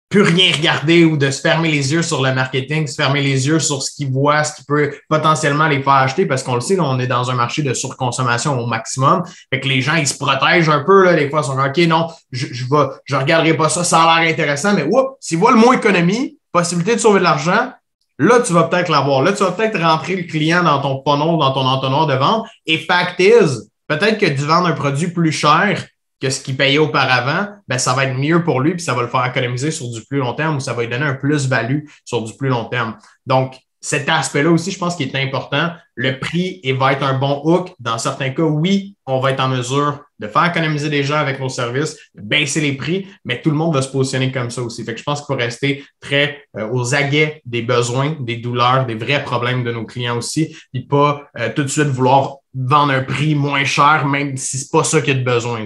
[0.08, 3.48] plus rien regarder ou de se fermer les yeux sur le marketing, se fermer les
[3.48, 6.62] yeux sur ce qu'ils voient, ce qui peut potentiellement les faire acheter parce qu'on le
[6.62, 9.24] sait, on est dans un marché de surconsommation au maximum.
[9.52, 11.78] Fait que les gens, ils se protègent un peu, là, des fois, ils sont OK,
[11.88, 12.66] non, je, je,
[13.06, 16.38] je regarderai pas ça, ça a l'air intéressant, mais oups, s'ils voient le mot économie,
[16.52, 17.72] possibilité de sauver de l'argent,
[18.22, 19.24] Là, tu vas peut-être l'avoir.
[19.24, 22.48] Là, tu vas peut-être rentrer le client dans ton panneau, dans ton entonnoir de vente.
[22.68, 25.88] Et fact is, peut-être que tu vends un produit plus cher
[26.22, 29.02] que ce qu'il payait auparavant, ben, ça va être mieux pour lui, puis ça va
[29.02, 31.80] le faire économiser sur du plus long terme ou ça va lui donner un plus-value
[32.06, 32.96] sur du plus long terme.
[33.26, 35.72] Donc, cet aspect-là aussi, je pense qu'il est important.
[35.96, 37.74] Le prix va être un bon hook.
[37.80, 41.40] Dans certains cas, oui, on va être en mesure de faire économiser des gens avec
[41.40, 44.62] nos services, de baisser les prix, mais tout le monde va se positionner comme ça
[44.62, 44.84] aussi.
[44.84, 48.86] Fait que je pense qu'il faut rester très euh, aux aguets des besoins, des douleurs,
[48.86, 52.92] des vrais problèmes de nos clients aussi, puis pas euh, tout de suite vouloir vendre
[52.92, 55.66] un prix moins cher, même si c'est pas ça qu'il y a de besoin.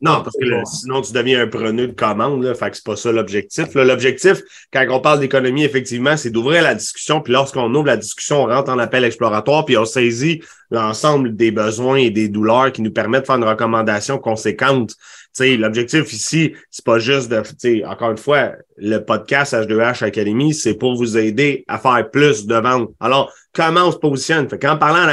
[0.00, 2.42] Non, parce que sinon, tu deviens un preneur de commande.
[2.42, 3.74] Là, fait que c'est pas ça l'objectif.
[3.74, 4.38] L'objectif,
[4.72, 7.20] quand on parle d'économie, effectivement, c'est d'ouvrir la discussion.
[7.20, 10.40] Puis lorsqu'on ouvre la discussion, on rentre en appel exploratoire, puis on saisit
[10.70, 14.94] l'ensemble des besoins et des douleurs qui nous permettent de faire une recommandation conséquente.
[15.38, 20.96] L'objectif ici, c'est pas juste de, encore une fois, le podcast H2H Academy, c'est pour
[20.96, 22.90] vous aider à faire plus de ventes.
[23.00, 24.48] Alors, comment on se positionne?
[24.48, 25.06] Fait qu'en parlant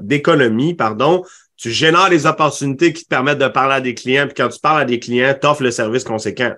[0.00, 1.24] d'économie, pardon,
[1.56, 4.60] tu génères des opportunités qui te permettent de parler à des clients, puis quand tu
[4.60, 6.52] parles à des clients, tu offres le service conséquent.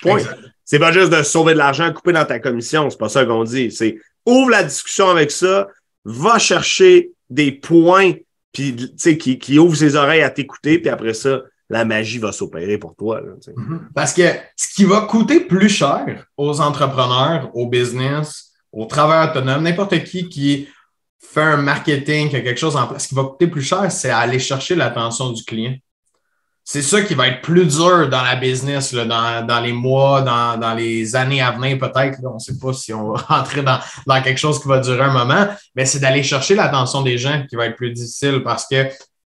[0.00, 0.20] Point.
[0.64, 3.44] C'est pas juste de sauver de l'argent, couper dans ta commission, c'est pas ça qu'on
[3.44, 3.70] dit.
[3.70, 5.68] C'est ouvre la discussion avec ça,
[6.04, 8.12] va chercher des points
[8.56, 12.94] puis, qui, ouvre ses oreilles à t'écouter, puis après ça, la magie va s'opérer pour
[12.94, 13.20] toi.
[13.20, 13.80] Mm-hmm.
[13.94, 14.22] Parce que
[14.56, 20.28] ce qui va coûter plus cher aux entrepreneurs, aux business, aux travailleurs autonomes, n'importe qui
[20.28, 20.68] qui
[21.20, 23.90] fait un marketing, qui a quelque chose en place, ce qui va coûter plus cher,
[23.90, 25.74] c'est aller chercher l'attention du client.
[26.68, 30.22] C'est ça qui va être plus dur dans la business, là, dans, dans, les mois,
[30.22, 32.18] dans, dans, les années à venir, peut-être.
[32.24, 35.04] On ne sait pas si on va rentrer dans, dans quelque chose qui va durer
[35.04, 38.66] un moment, mais c'est d'aller chercher l'attention des gens qui va être plus difficile parce
[38.66, 38.88] que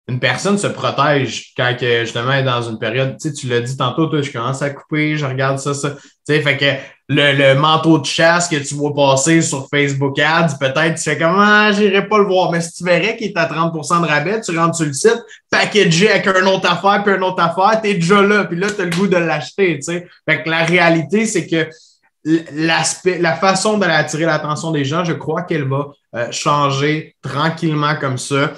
[0.10, 3.62] une personne se protège quand justement elle est dans une période, tu sais, tu l'as
[3.62, 5.92] dit tantôt, toi, je commence à couper, je regarde ça, ça.
[5.92, 6.66] Tu sais, fait que
[7.08, 11.36] le, manteau de chasse que tu vois passer sur Facebook Ads, peut-être tu fais comme
[11.38, 12.52] ah, j'irai pas le voir.
[12.52, 15.22] Mais si tu verrais qu'il est à 30% de rabais, tu rentres sur le site,
[15.50, 18.68] packagé avec un autre affaire, puis un autre affaire, tu es déjà là, puis là,
[18.70, 19.76] tu as le goût de l'acheter.
[19.78, 20.08] Tu sais.
[20.28, 21.70] Fait que la réalité, c'est que
[22.26, 27.96] l'aspect, la façon d'aller attirer l'attention des gens, je crois qu'elle va euh, changer tranquillement
[27.96, 28.54] comme ça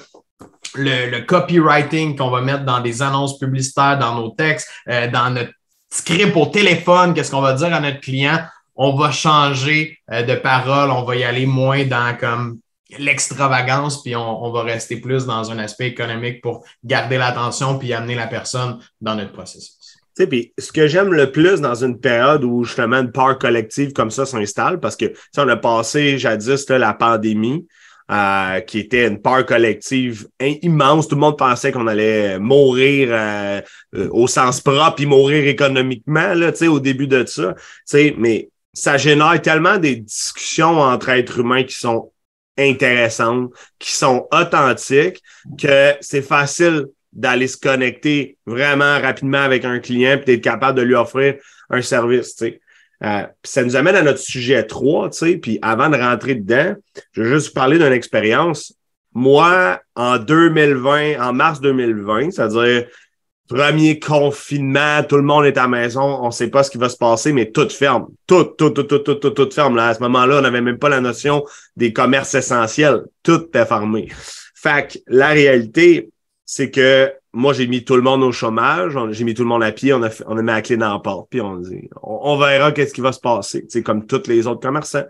[0.78, 5.52] le, copywriting qu'on va mettre dans des annonces publicitaires, dans nos textes, euh, dans notre
[5.90, 8.38] script au téléphone, qu'est-ce qu'on va dire à notre client,
[8.74, 12.58] on va changer euh, de parole, on va y aller moins dans comme
[12.98, 18.14] l'extravagance, puis on, va rester plus dans un aspect économique pour garder l'attention puis amener
[18.14, 19.76] la personne dans notre processus.
[20.16, 24.10] Puis ce que j'aime le plus dans une période où justement une peur collective comme
[24.10, 27.66] ça s'installe, parce que on a passé jadis la pandémie,
[28.10, 31.08] euh, qui était une peur collective immense.
[31.08, 33.60] Tout le monde pensait qu'on allait mourir euh,
[33.96, 37.54] euh, au sens propre puis mourir économiquement là, au début de ça.
[38.16, 42.12] Mais ça génère tellement des discussions entre êtres humains qui sont
[42.56, 45.20] intéressantes, qui sont authentiques,
[45.58, 50.82] que c'est facile d'aller se connecter vraiment rapidement avec un client et d'être capable de
[50.82, 51.36] lui offrir
[51.70, 52.36] un service.
[53.04, 56.74] Euh, ça nous amène à notre sujet 3, tu sais, puis avant de rentrer dedans,
[57.12, 58.74] je veux juste parler d'une expérience.
[59.12, 62.86] Moi, en 2020, en mars 2020, c'est-à-dire
[63.48, 66.78] premier confinement, tout le monde est à la maison, on ne sait pas ce qui
[66.78, 68.08] va se passer, mais tout ferme.
[68.26, 69.76] Tout, tout, tout, tout, tout, tout, tout ferme.
[69.76, 69.88] Là.
[69.88, 71.44] À ce moment-là, on n'avait même pas la notion
[71.76, 73.02] des commerces essentiels.
[73.22, 74.08] Tout est fermé.
[74.54, 76.10] Fait que la réalité,
[76.44, 79.62] c'est que moi, j'ai mis tout le monde au chômage, j'ai mis tout le monde
[79.62, 81.90] à pied, on a, on a mis la clé dans la porte, puis on dit,
[82.02, 85.04] on, verra qu'est-ce qui va se passer, c'est comme tous les autres commerçants.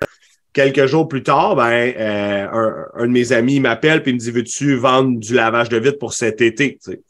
[0.52, 4.30] Quelques jours plus tard, ben, euh, un, de mes amis m'appelle puis il me dit
[4.30, 6.78] Veux-tu vendre du lavage de vitre pour cet été?
[6.78, 7.02] T'sais.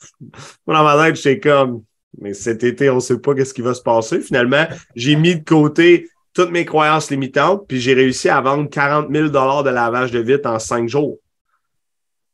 [0.67, 1.83] Moi, dans ma tête, j'étais comme
[2.21, 4.21] Mais cet été, on sait pas qu'est-ce qui va se passer.
[4.21, 9.11] Finalement, j'ai mis de côté toutes mes croyances limitantes, puis j'ai réussi à vendre 40
[9.13, 11.19] 000 de lavage de vitre en cinq jours.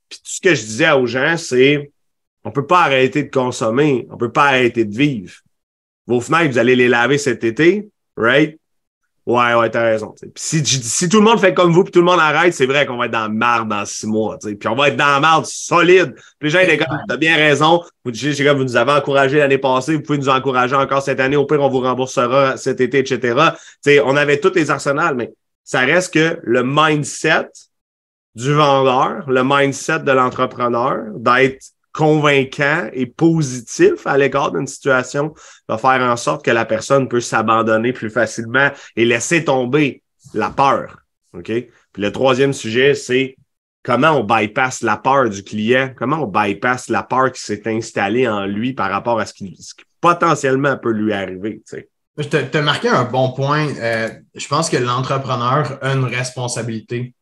[0.09, 1.92] Puis tout ce que je disais aux gens, c'est
[2.45, 5.35] on peut pas arrêter de consommer, on peut pas arrêter de vivre.
[6.07, 8.59] Vos fenêtres, vous allez les laver cet été, right?
[9.25, 10.17] Ouais, ouais, t'as raison.
[10.35, 12.87] si, si tout le monde fait comme vous puis tout le monde arrête, c'est vrai
[12.87, 14.37] qu'on va être dans la marde dans six mois.
[14.41, 16.15] Puis on va être dans la marde solide.
[16.41, 17.85] Puis les gens étaient comme, t'as bien raison.
[18.05, 21.37] Vous, comme vous nous avez encouragé l'année passée, vous pouvez nous encourager encore cette année.
[21.37, 23.53] Au pire, on vous remboursera cet été, etc.
[23.81, 27.47] sais, on avait tous les arsenals, mais ça reste que le mindset
[28.35, 35.35] du vendeur, le mindset de l'entrepreneur, d'être convaincant et positif à l'égard d'une situation
[35.69, 40.03] va faire en sorte que la personne peut s'abandonner plus facilement et laisser tomber
[40.35, 41.03] la peur.
[41.35, 41.47] OK?
[41.47, 43.37] Puis le troisième sujet, c'est
[43.83, 48.27] comment on bypass la peur du client, comment on bypass la peur qui s'est installée
[48.27, 49.57] en lui par rapport à ce qui,
[50.01, 51.63] potentiellement peut lui arriver.
[51.69, 51.89] Tu sais?
[52.19, 53.69] Je te, marqué un bon point.
[53.79, 57.15] Euh, je pense que l'entrepreneur a une responsabilité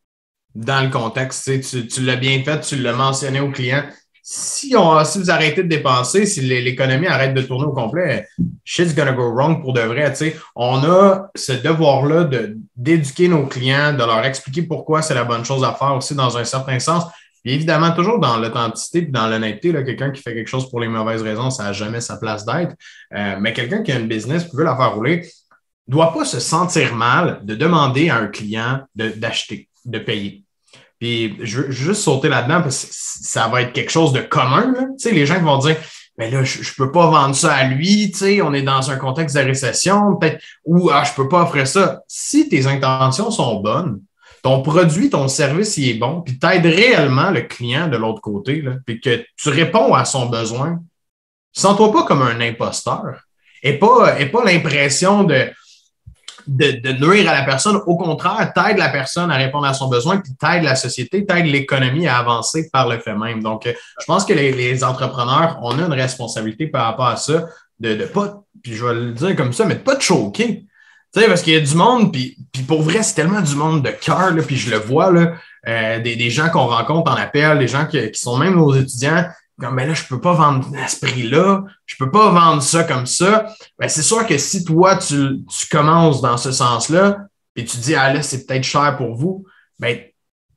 [0.53, 1.49] dans le contexte.
[1.61, 3.83] Tu, tu l'as bien fait, tu l'as mentionné au client
[4.23, 8.27] si, on, si vous arrêtez de dépenser, si l'économie arrête de tourner au complet,
[8.63, 10.13] shit's gonna go wrong pour de vrai.
[10.55, 12.29] On a ce devoir-là
[12.75, 16.37] d'éduquer nos clients, de leur expliquer pourquoi c'est la bonne chose à faire aussi dans
[16.37, 17.05] un certain sens.
[17.43, 20.87] Puis évidemment, toujours dans l'authenticité et dans l'honnêteté, quelqu'un qui fait quelque chose pour les
[20.87, 22.75] mauvaises raisons, ça n'a jamais sa place d'être.
[23.15, 25.27] Euh, mais quelqu'un qui a une business qui veut la faire rouler
[25.87, 30.43] ne doit pas se sentir mal de demander à un client d'acheter, de payer.
[31.01, 34.71] Puis je veux juste sauter là-dedans parce que ça va être quelque chose de commun.
[34.71, 35.75] Tu sais, les gens qui vont dire
[36.19, 38.91] Mais là, je ne peux pas vendre ça à lui, tu sais, on est dans
[38.91, 42.03] un contexte de récession, peut-être, ou ah, je ne peux pas offrir ça.
[42.07, 43.99] Si tes intentions sont bonnes,
[44.43, 48.21] ton produit, ton service, il est bon, puis tu aides réellement le client de l'autre
[48.21, 50.79] côté, là, puis que tu réponds à son besoin,
[51.51, 53.21] sens-toi pas comme un imposteur.
[53.63, 55.49] Et pas, et pas l'impression de
[56.47, 57.77] de, nuire à la personne.
[57.85, 61.45] Au contraire, t'aides la personne à répondre à son besoin, puis t'aides la société, t'aides
[61.45, 63.41] l'économie à avancer par le fait même.
[63.41, 67.45] Donc, euh, je pense que les, entrepreneurs, on a une responsabilité par rapport à ça,
[67.79, 70.65] de ne pas, puis je vais le dire comme ça, mais de pas te choquer.
[71.13, 73.55] Tu sais, parce qu'il y a du monde, puis, puis pour vrai, c'est tellement du
[73.55, 75.33] monde de cœur, puis je le vois, là,
[75.67, 79.25] euh, des, gens qu'on rencontre en appel, des gens qui, qui sont même nos étudiants,
[79.61, 82.83] comme ben là, je peux pas vendre à ce prix-là, je peux pas vendre ça
[82.83, 83.53] comme ça.
[83.77, 87.93] Ben, c'est sûr que si toi, tu, tu commences dans ce sens-là, et tu dis,
[87.93, 89.45] ah là, c'est peut-être cher pour vous,
[89.77, 89.99] ben,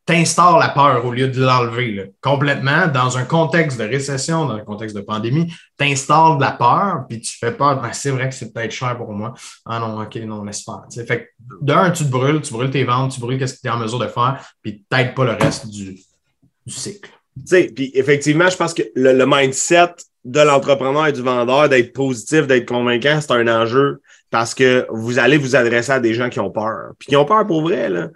[0.07, 4.61] t'installes la peur au lieu de l'enlever complètement dans un contexte de récession, dans un
[4.61, 8.35] contexte de pandémie, t'installes de la peur, puis tu fais peur, ben, c'est vrai que
[8.35, 9.35] c'est peut-être cher pour moi.
[9.67, 10.85] Ah non, ok, non, laisse faire.
[11.07, 13.71] Fait d'un, tu te brûles, tu brûles tes ventes, tu brûles ce que tu es
[13.71, 15.99] en mesure de faire, puis t'aides pas le reste du,
[16.67, 17.11] du cycle.
[17.49, 19.95] Puis effectivement, je pense que le, mindset
[20.25, 25.19] de l'entrepreneur et du vendeur d'être positif, d'être convaincant, c'est un enjeu parce que vous
[25.19, 26.93] allez vous adresser à des gens qui ont peur.
[26.99, 28.09] Puis qui ont peur pour vrai, là.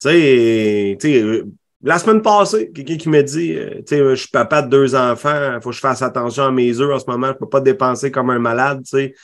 [0.00, 1.44] Tu sais,
[1.82, 4.94] la semaine passée, quelqu'un qui me dit, euh, tu sais, je suis papa de deux
[4.94, 7.48] enfants, il faut que je fasse attention à mes œufs en ce moment, je peux
[7.48, 9.14] pas dépenser comme un malade, tu sais.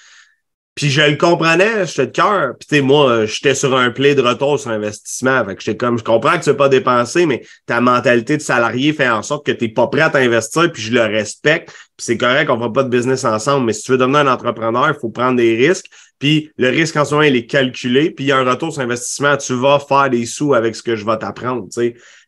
[0.77, 2.53] Puis je le comprenais, j'étais de cœur.
[2.59, 5.43] Puis tu sais, moi, j'étais sur un play de retour sur investissement.
[5.47, 8.43] Fait que j'étais comme, je comprends que tu veux pas dépenser, mais ta mentalité de
[8.43, 11.71] salarié fait en sorte que tu n'es pas prêt à t'investir, puis je le respecte.
[11.71, 13.65] Puis c'est correct, on va pas de business ensemble.
[13.65, 15.87] Mais si tu veux devenir un entrepreneur, il faut prendre des risques.
[16.19, 18.11] Puis le risque en ce moment, il est calculé.
[18.11, 19.35] Puis il y a un retour sur investissement.
[19.39, 21.67] Tu vas faire des sous avec ce que je vais t'apprendre.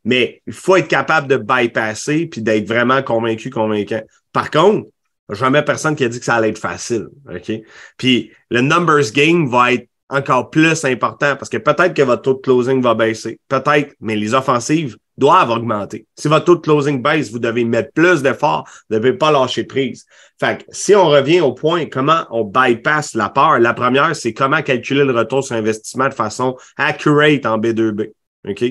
[0.05, 4.01] Mais il faut être capable de bypasser puis d'être vraiment convaincu, convaincant.
[4.33, 4.89] Par contre,
[5.35, 7.09] jamais personne qui a dit que ça allait être facile.
[7.29, 7.53] OK?
[7.97, 12.35] Puis le numbers game va être encore plus important parce que peut-être que votre taux
[12.35, 13.41] de closing va baisser.
[13.49, 16.07] Peut-être, mais les offensives doivent augmenter.
[16.17, 19.31] Si votre taux de closing baisse, vous devez mettre plus d'efforts, vous ne devez pas
[19.31, 20.07] lâcher prise.
[20.41, 24.33] Fait que si on revient au point, comment on bypass la peur, la première, c'est
[24.33, 28.13] comment calculer le retour sur investissement de façon accurate en B2B.
[28.49, 28.65] OK?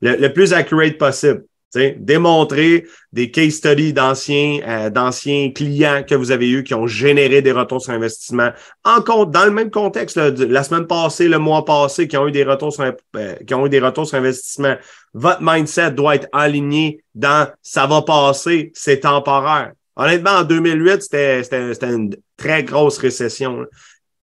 [0.00, 6.30] Le, le plus accurate possible démontrer des case studies d'anciens euh, d'anciens clients que vous
[6.30, 8.50] avez eus qui ont généré des retours sur investissement
[8.84, 12.44] en dans le même contexte la semaine passée le mois passé qui ont eu des
[12.44, 12.84] retours sur
[13.16, 14.74] euh, qui ont eu des retours sur investissement.
[15.14, 21.42] Votre mindset doit être aligné dans ça va passer c'est temporaire honnêtement en 2008 c'était
[21.42, 23.66] c'était une très grosse récession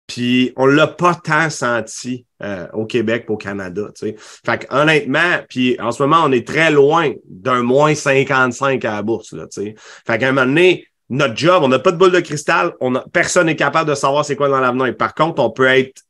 [0.08, 3.90] puis on l'a pas tant senti euh, au Québec au Canada.
[3.96, 4.16] Tu sais.
[4.18, 8.94] Fait que, honnêtement, puis en ce moment, on est très loin d'un moins 55 à
[8.94, 9.34] la bourse.
[9.34, 9.76] Là, tu sais.
[10.06, 12.96] Fait qu'à un moment donné, notre job, on n'a pas de boule de cristal, on
[12.96, 14.96] a, personne n'est capable de savoir c'est quoi dans l'avenir.
[14.98, 16.04] Par contre, on peut être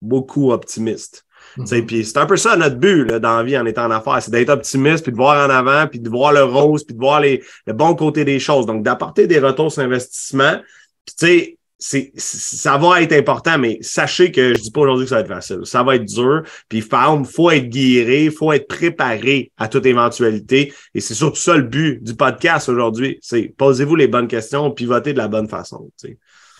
[0.00, 1.24] beaucoup optimiste.
[1.56, 3.90] Mm Puis c'est un peu ça notre but là, dans la vie en étant en
[3.90, 6.94] affaires, c'est d'être optimiste, puis de voir en avant, puis de voir le rose, puis
[6.94, 8.66] de voir les, le bon côté des choses.
[8.66, 10.60] Donc, d'apporter des retours sur investissement.
[11.04, 15.04] Puis tu sais, c'est, ça va être important, mais sachez que je dis pas aujourd'hui
[15.04, 15.58] que ça va être facile.
[15.64, 16.42] Ça va être dur.
[16.68, 20.72] Puis, il faut être guéri, faut être préparé à toute éventualité.
[20.94, 23.18] Et c'est surtout ça le but du podcast aujourd'hui.
[23.20, 25.90] C'est posez-vous les bonnes questions, pivotez de la bonne façon.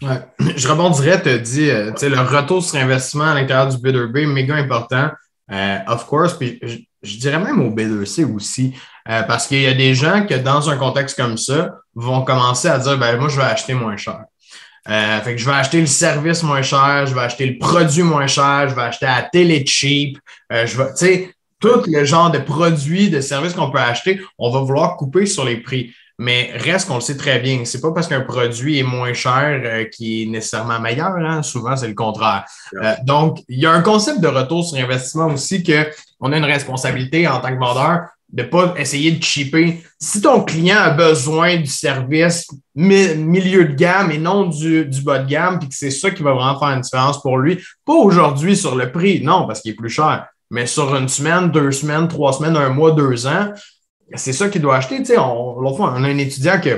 [0.03, 0.09] Ouais.
[0.57, 5.11] Je rebondirais, te dis, euh, le retour sur investissement à l'intérieur du B2B, méga important.
[5.53, 6.59] Euh, of course, puis
[7.03, 8.75] je, dirais même au B2C aussi,
[9.09, 12.67] euh, parce qu'il y a des gens qui, dans un contexte comme ça, vont commencer
[12.67, 14.25] à dire, ben moi, je vais acheter moins cher.
[14.89, 18.03] Euh, fait que je vais acheter le service moins cher, je vais acheter le produit
[18.03, 20.19] moins cher, je vais acheter la télé cheap,
[20.53, 24.21] euh, je vais, tu sais, tout le genre de produits, de services qu'on peut acheter,
[24.39, 25.95] on va vouloir couper sur les prix.
[26.19, 29.61] Mais reste qu'on le sait très bien, c'est pas parce qu'un produit est moins cher
[29.65, 31.17] euh, qui est nécessairement meilleur.
[31.17, 31.43] Hein?
[31.43, 32.45] Souvent, c'est le contraire.
[32.81, 36.45] Euh, donc, il y a un concept de retour sur investissement aussi qu'on a une
[36.45, 39.83] responsabilité en tant que vendeur de pas essayer de cheaper.
[40.01, 45.29] Si ton client a besoin du service milieu de gamme et non du, bas de
[45.29, 48.57] gamme, puis que c'est ça qui va vraiment faire une différence pour lui, pas aujourd'hui
[48.57, 52.09] sur le prix, non, parce qu'il est plus cher, mais sur une semaine, deux semaines,
[52.09, 53.53] trois semaines, un mois, deux ans,
[54.15, 54.99] c'est ça qu'il doit acheter.
[54.99, 56.71] Tu sais, fois, on a un étudiant qui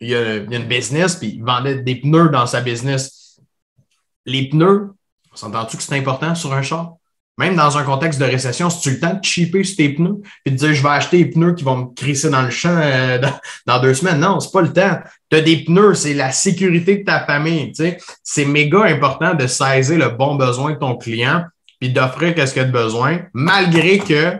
[0.00, 3.40] il a, une business, puis il vendait des pneus dans sa business.
[4.26, 4.92] Les pneus,
[5.32, 6.94] on s'entend-tu que c'est important sur un char?
[7.38, 10.20] Même dans un contexte de récession, si tu le temps de cheaper sur tes pneus
[10.44, 12.76] et de dire je vais acheter des pneus qui vont me crisser dans le champ
[12.76, 13.18] euh,
[13.66, 14.20] dans, deux semaines?
[14.20, 14.98] Non, c'est pas le temps.
[15.30, 17.72] Tu as des pneus, c'est la sécurité de ta famille.
[18.22, 21.44] C'est méga important de saisir le bon besoin de ton client
[21.82, 24.36] puis d'offrir qu'est-ce qu'il a de besoin, malgré que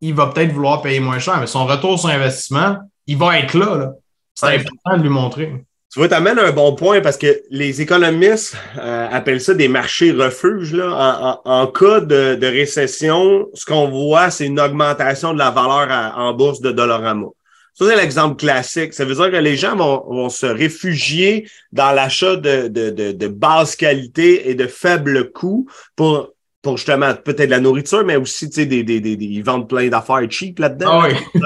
[0.00, 3.52] il va peut-être vouloir payer moins cher, mais son retour sur investissement, il va être
[3.52, 3.76] là.
[3.76, 3.92] là.
[4.34, 5.52] C'est important de lui montrer.
[5.96, 9.66] Tu vois, tu amènes un bon point parce que les économistes euh, appellent ça des
[9.66, 10.74] marchés refuges.
[10.74, 11.40] Là.
[11.46, 16.60] En, cas de, récession, ce qu'on voit, c'est une augmentation de la valeur en bourse
[16.60, 17.28] de Dollarama.
[17.72, 18.92] Ça, c'est l'exemple classique.
[18.92, 24.50] Ça veut dire que les gens vont, se réfugier dans l'achat de, de, basse qualité
[24.50, 29.00] et de faible coût pour, pour justement peut-être la nourriture, mais aussi des, des, des,
[29.00, 31.00] des, ils vendent plein d'affaires cheap là-dedans.
[31.00, 31.40] Ah oui.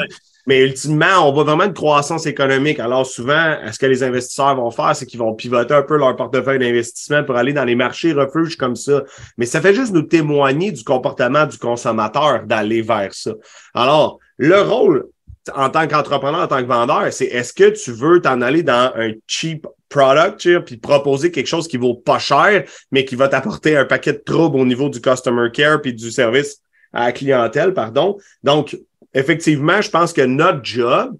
[0.46, 2.80] Mais ultimement, on voit vraiment une croissance économique.
[2.80, 6.16] Alors souvent, ce que les investisseurs vont faire, c'est qu'ils vont pivoter un peu leur
[6.16, 9.04] portefeuille d'investissement pour aller dans les marchés refuges comme ça.
[9.38, 13.32] Mais ça fait juste nous témoigner du comportement du consommateur d'aller vers ça.
[13.74, 15.06] Alors, le rôle
[15.54, 18.92] en tant qu'entrepreneur, en tant que vendeur, c'est est-ce que tu veux t'en aller dans
[18.94, 23.76] un cheap product, puis proposer quelque chose qui vaut pas cher, mais qui va t'apporter
[23.76, 26.60] un paquet de troubles au niveau du customer care puis du service
[26.92, 28.16] à la clientèle, pardon.
[28.42, 28.78] Donc,
[29.14, 31.16] effectivement, je pense que notre job,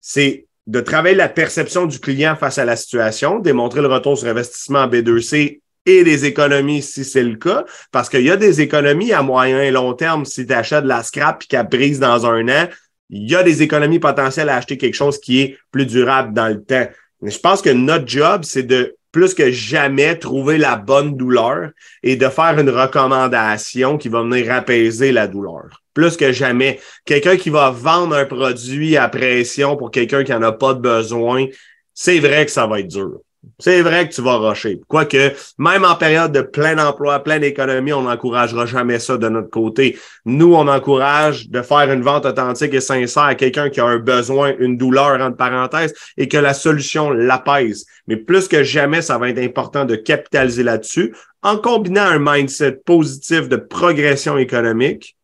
[0.00, 4.28] c'est de travailler la perception du client face à la situation, démontrer le retour sur
[4.28, 8.60] investissement en B2C et des économies si c'est le cas, parce qu'il y a des
[8.60, 11.98] économies à moyen et long terme si tu achètes de la scrap et qu'elle brise
[11.98, 12.68] dans un an.
[13.08, 16.48] Il y a des économies potentielles à acheter quelque chose qui est plus durable dans
[16.48, 16.86] le temps.
[17.22, 21.70] Mais je pense que notre job, c'est de plus que jamais trouver la bonne douleur
[22.02, 25.82] et de faire une recommandation qui va venir apaiser la douleur.
[25.94, 26.80] Plus que jamais.
[27.04, 30.80] Quelqu'un qui va vendre un produit à pression pour quelqu'un qui n'en a pas de
[30.80, 31.46] besoin,
[31.94, 33.20] c'est vrai que ça va être dur.
[33.58, 34.80] C'est vrai que tu vas rusher.
[34.86, 39.50] Quoique, même en période de plein emploi, pleine économie, on n'encouragera jamais ça de notre
[39.50, 39.98] côté.
[40.24, 43.98] Nous, on encourage de faire une vente authentique et sincère à quelqu'un qui a un
[43.98, 47.86] besoin, une douleur, entre parenthèses, et que la solution l'apaise.
[48.06, 52.72] Mais plus que jamais, ça va être important de capitaliser là-dessus en combinant un mindset
[52.84, 55.16] positif de progression économique.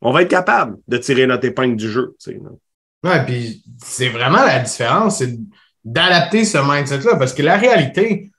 [0.00, 2.16] On va être capable de tirer notre épingle du jeu.
[3.04, 5.22] Ouais, puis c'est vraiment la différence,
[5.84, 8.30] d'adapter ce mindset-là, parce que la réalité,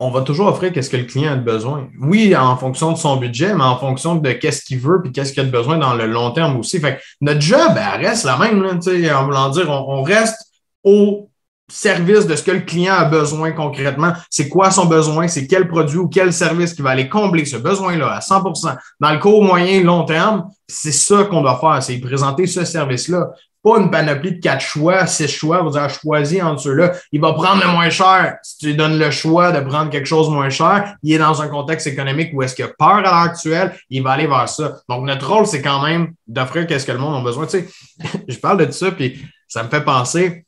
[0.00, 1.88] on va toujours offrir qu'est-ce que le client a besoin.
[2.00, 5.34] Oui, en fonction de son budget, mais en fonction de qu'est-ce qu'il veut puis qu'est-ce
[5.34, 6.80] qu'il a besoin dans le long terme aussi.
[6.80, 10.40] Fait que notre job, elle reste la même, là, en voulant dire, on, reste
[10.82, 11.30] au
[11.70, 14.14] service de ce que le client a besoin concrètement.
[14.30, 15.28] C'est quoi son besoin?
[15.28, 19.12] C'est quel produit ou quel service qui va aller combler ce besoin-là à 100% Dans
[19.12, 23.28] le court, moyen, long terme, c'est ça qu'on doit faire, c'est présenter ce service-là
[23.62, 26.92] pas une panoplie de quatre choix, six choix, vous avez choisi entre ceux-là.
[27.12, 28.38] Il va prendre le moins cher.
[28.42, 31.42] Si tu lui donnes le choix de prendre quelque chose moins cher, il est dans
[31.42, 34.48] un contexte économique où est-ce qu'il a peur à l'heure actuelle, il va aller vers
[34.48, 34.80] ça.
[34.88, 37.46] Donc, notre rôle, c'est quand même d'offrir qu'est-ce que le monde a besoin.
[37.46, 37.68] Tu sais,
[38.28, 40.46] je parle de ça, puis ça me fait penser,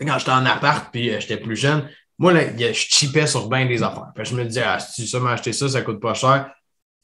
[0.00, 3.66] quand j'étais en appart, puis euh, j'étais plus jeune, moi, là, je chipais sur bien
[3.66, 4.10] des affaires.
[4.14, 6.50] Puis je me disais, ah, si tu sais m'acheter ça, ça coûte pas cher.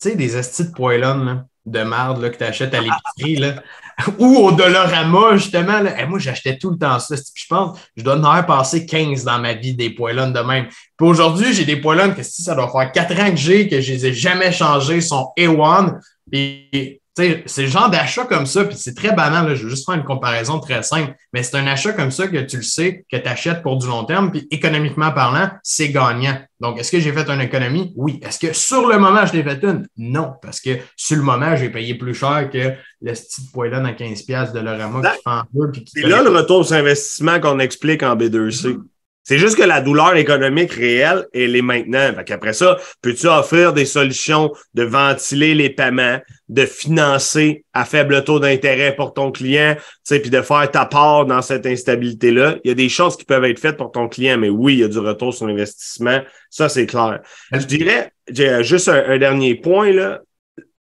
[0.00, 3.54] Tu sais, des estis de poêlonne, de merde là, que tu achètes à l'épicerie,
[4.18, 5.80] ou au Dolorama, justement.
[5.80, 6.00] Là.
[6.00, 7.14] Et moi, j'achetais tout le temps ça.
[7.16, 10.66] je pense, je dois en avoir passé 15 dans ma vie des poêlonnes de même.
[10.96, 13.80] Puis aujourd'hui, j'ai des poêlonnes que si ça doit faire 4 ans que j'ai, que
[13.80, 15.98] je les ai jamais changées, sont A1.
[16.32, 19.86] Et c'est le genre d'achat comme ça, puis c'est très banal, là, je vais juste
[19.86, 23.04] faire une comparaison très simple, mais c'est un achat comme ça que tu le sais,
[23.10, 26.36] que tu achètes pour du long terme, puis économiquement parlant, c'est gagnant.
[26.58, 27.92] Donc, est-ce que j'ai fait une économie?
[27.94, 28.20] Oui.
[28.22, 29.86] Est-ce que sur le moment, je l'ai fait une?
[29.96, 33.92] Non, parce que sur le moment, j'ai payé plus cher que le petit poêlon à
[33.92, 35.72] 15$ de l'Orama qui fait en deux.
[35.86, 38.78] C'est là le retour sur investissement qu'on explique en B2C.
[39.24, 42.12] C'est juste que la douleur économique réelle, elle est maintenant.
[42.26, 46.20] Fait ça, peux-tu offrir des solutions de ventiler les paiements,
[46.50, 51.40] de financer à faible taux d'intérêt pour ton client, puis de faire ta part dans
[51.40, 52.56] cette instabilité-là?
[52.64, 54.78] Il y a des choses qui peuvent être faites pour ton client, mais oui, il
[54.80, 56.20] y a du retour sur l'investissement.
[56.50, 57.20] Ça, c'est clair.
[57.50, 60.20] Je dirais, j'ai juste un, dernier point, là.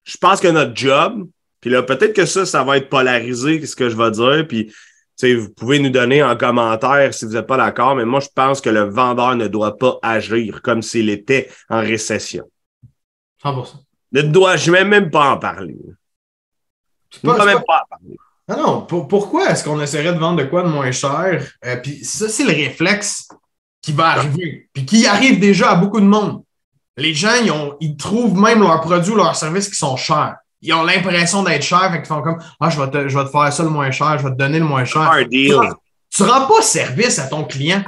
[0.04, 1.28] Je pense que notre job,
[1.60, 4.72] puis là, peut-être que ça, ça va être polarisé, ce que je vais dire, puis
[5.24, 8.62] vous pouvez nous donner en commentaire si vous n'êtes pas d'accord, mais moi, je pense
[8.62, 12.50] que le vendeur ne doit pas agir comme s'il était en récession.
[13.44, 13.68] 100%.
[14.12, 15.78] Ne dois-je même pas en parler.
[17.12, 18.18] Je ne dois même pas en parler.
[18.50, 19.06] Non, non.
[19.06, 21.46] pourquoi est-ce qu'on essaierait de vendre de quoi de moins cher?
[21.66, 23.28] Euh, puis ça, c'est le réflexe
[23.82, 26.44] qui va arriver, puis qui arrive déjà à beaucoup de monde.
[26.96, 30.36] Les gens, ils, ont, ils trouvent même leurs produits ou leurs services qui sont chers
[30.62, 33.26] ils ont l'impression d'être chers, fait qu'ils font comme Ah, je vais, te, je vais
[33.26, 35.12] te faire ça le moins cher, je vais te donner le moins cher.
[35.32, 37.84] Tu, ne rends pas service à ton client.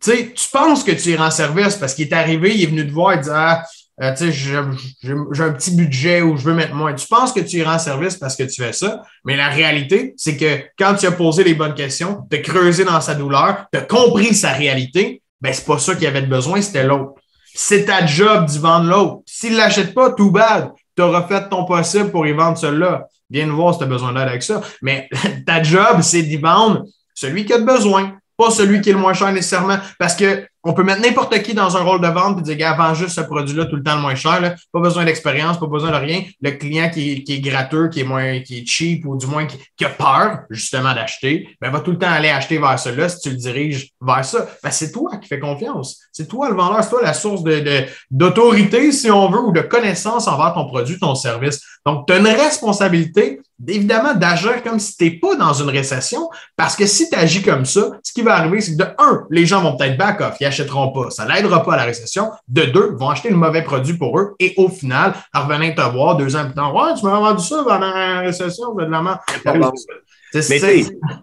[0.00, 2.66] Tu sais, tu penses que tu lui rends service parce qu'il est arrivé, il est
[2.66, 3.64] venu te voir et dit Ah,
[4.00, 6.94] euh, tu sais, j'ai un petit budget où je veux mettre moins.
[6.94, 10.14] Tu penses que tu lui rends service parce que tu fais ça, mais la réalité,
[10.16, 13.66] c'est que quand tu as posé les bonnes questions, tu as creusé dans sa douleur,
[13.72, 17.14] tu as compris sa réalité, ben c'est pas ça qu'il avait besoin, c'était l'autre.
[17.54, 19.22] C'est ta job d'y vendre l'autre.
[19.26, 23.06] S'il ne l'achète pas, tout bad tu auras ton possible pour y vendre cela.
[23.30, 24.60] Viens nous voir si tu as besoin d'aide avec ça.
[24.82, 25.08] Mais
[25.46, 29.12] ta job, c'est d'y vendre celui qui a besoin, pas celui qui est le moins
[29.12, 29.78] cher nécessairement.
[29.96, 32.74] Parce que on peut mettre n'importe qui dans un rôle de vente et dire, gars,
[32.74, 34.56] vends juste ce produit-là tout le temps le moins cher.
[34.72, 36.22] Pas besoin d'expérience, pas besoin de rien.
[36.40, 39.46] Le client qui est, qui gratteux, qui est moins, qui est cheap ou du moins
[39.46, 43.20] qui, a peur, justement, d'acheter, ben, va tout le temps aller acheter vers cela si
[43.20, 44.48] tu le diriges vers ça.
[44.62, 46.00] Ben, c'est toi qui fais confiance.
[46.12, 47.42] C'est toi le vendeur, c'est toi la source
[48.10, 51.60] d'autorité, si on veut, ou de connaissance envers ton produit, ton service.
[51.88, 56.28] Donc, tu as une responsabilité évidemment d'agir comme si tu n'es pas dans une récession,
[56.54, 59.24] parce que si tu agis comme ça, ce qui va arriver, c'est que de un,
[59.30, 62.30] les gens vont peut-être back off, ils n'achèteront pas, ça n'aidera pas à la récession.
[62.46, 65.74] De deux, ils vont acheter le mauvais produit pour eux et au final, en revenant
[65.74, 69.16] te voir deux ans plus tard, ouais, tu m'as vendu ça pendant la récession, évidemment.
[70.34, 70.60] Mais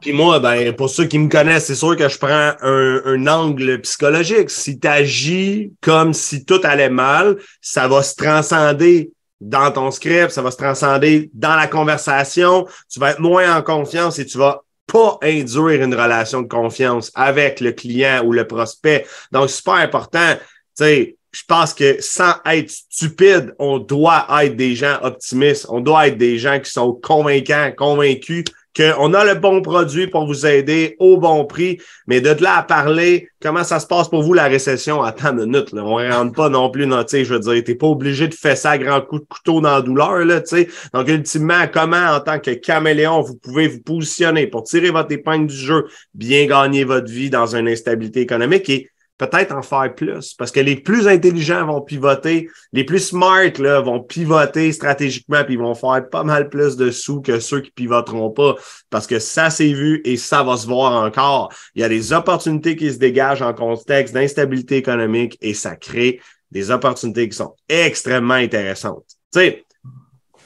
[0.02, 3.28] puis moi, ben, pour ceux qui me connaissent, c'est sûr que je prends un, un
[3.28, 4.50] angle psychologique.
[4.50, 9.12] Si tu agis comme si tout allait mal, ça va se transcender
[9.42, 13.62] dans ton script, ça va se transcender dans la conversation, tu vas être moins en
[13.62, 18.48] confiance et tu vas pas induire une relation de confiance avec le client ou le
[18.48, 19.06] prospect.
[19.32, 20.36] Donc, super important.
[20.36, 20.40] Tu
[20.76, 25.66] sais, je pense que sans être stupide, on doit être des gens optimistes.
[25.70, 30.26] On doit être des gens qui sont convaincants, convaincus qu'on a le bon produit pour
[30.26, 34.22] vous aider au bon prix, mais de là à parler, comment ça se passe pour
[34.22, 35.02] vous la récession?
[35.02, 35.84] Attends une minute, là.
[35.84, 38.34] on ne rentre pas non plus dans, tu je veux dire, t'es pas obligé de
[38.34, 40.68] faire ça à grand coup de couteau dans la douleur, là, tu sais.
[40.94, 45.48] Donc, ultimement, comment, en tant que caméléon, vous pouvez vous positionner pour tirer votre épingle
[45.48, 50.34] du jeu, bien gagner votre vie dans une instabilité économique et peut-être en faire plus
[50.34, 55.54] parce que les plus intelligents vont pivoter, les plus smart là, vont pivoter stratégiquement puis
[55.54, 58.56] ils vont faire pas mal plus de sous que ceux qui pivoteront pas
[58.90, 61.54] parce que ça s'est vu et ça va se voir encore.
[61.76, 66.20] Il y a des opportunités qui se dégagent en contexte d'instabilité économique et ça crée
[66.52, 69.06] des opportunités qui sont extrêmement intéressantes.
[69.34, 69.66] Tu sais,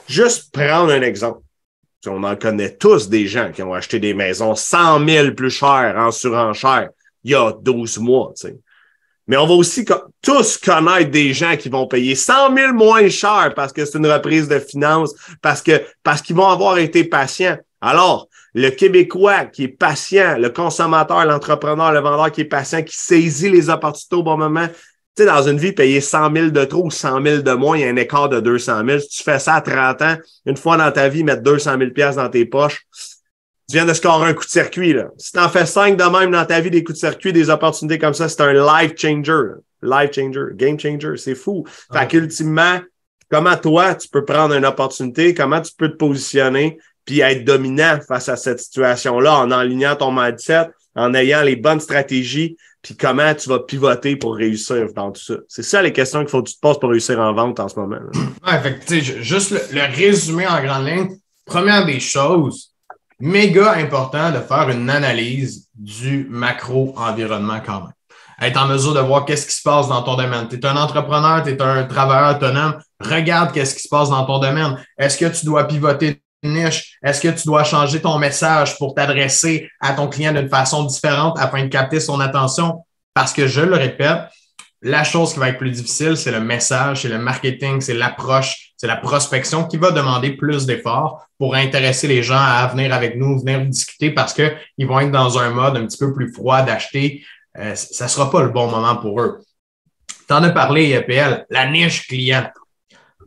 [0.07, 1.41] juste prendre un exemple.
[2.07, 5.95] On en connaît tous des gens qui ont acheté des maisons 100 000 plus chères
[5.97, 6.89] en surenchère
[7.23, 8.33] il y a 12 mois.
[8.35, 8.59] Tu sais.
[9.29, 9.85] Mais on va aussi
[10.23, 14.07] tous connaître des gens qui vont payer 100 000 moins cher parce que c'est une
[14.07, 15.13] reprise de finances,
[15.43, 17.57] parce que parce qu'ils vont avoir été patients.
[17.79, 22.97] Alors, le Québécois qui est patient, le consommateur, l'entrepreneur, le vendeur qui est patient, qui
[22.97, 26.65] saisit les opportunités au bon moment, tu sais, dans une vie, payer 100 000 de
[26.65, 28.99] trop ou 100 000 de moins, il y a un écart de 200 000.
[28.99, 30.17] Si tu fais ça à 30 ans,
[30.47, 32.87] une fois dans ta vie, mettre 200 000 dans tes poches,
[33.69, 34.93] tu viens de scorer un coup de circuit.
[34.93, 35.09] Là.
[35.17, 37.49] Si tu en fais cinq de même dans ta vie, des coups de circuit, des
[37.51, 39.53] opportunités comme ça, c'est un life changer.
[39.83, 41.63] Life changer, game changer, c'est fou.
[41.93, 42.79] Fait qu'ultimement,
[43.31, 47.99] comment toi, tu peux prendre une opportunité, comment tu peux te positionner, puis être dominant
[48.07, 53.33] face à cette situation-là en alignant ton mindset, en ayant les bonnes stratégies, puis comment
[53.35, 55.35] tu vas pivoter pour réussir dans tout ça.
[55.47, 57.67] C'est ça les questions qu'il faut que tu te poses pour réussir en vente en
[57.67, 57.99] ce moment.
[58.45, 61.17] Ouais, fait juste le, le résumé en grande ligne.
[61.45, 62.68] Première des choses,
[63.19, 67.93] méga important de faire une analyse du macro-environnement quand même.
[68.41, 70.47] Être en mesure de voir qu'est-ce qui se passe dans ton domaine.
[70.47, 74.25] Tu es un entrepreneur, tu es un travailleur autonome, regarde qu'est-ce qui se passe dans
[74.25, 74.77] ton domaine.
[74.97, 76.97] Est-ce que tu dois pivoter une niche?
[77.03, 81.37] Est-ce que tu dois changer ton message pour t'adresser à ton client d'une façon différente
[81.37, 82.85] afin de capter son attention?
[83.13, 84.19] Parce que je le répète,
[84.81, 88.68] la chose qui va être plus difficile, c'est le message, c'est le marketing, c'est l'approche,
[88.79, 93.17] c'est la prospection qui va demander plus d'efforts pour intéresser les gens à venir avec
[93.17, 96.61] nous, venir discuter parce qu'ils vont être dans un mode un petit peu plus froid
[96.61, 97.21] d'acheter.
[97.57, 99.41] Euh, ça ne sera pas le bon moment pour eux.
[100.25, 102.49] Tu en as parlé, EPL, la niche client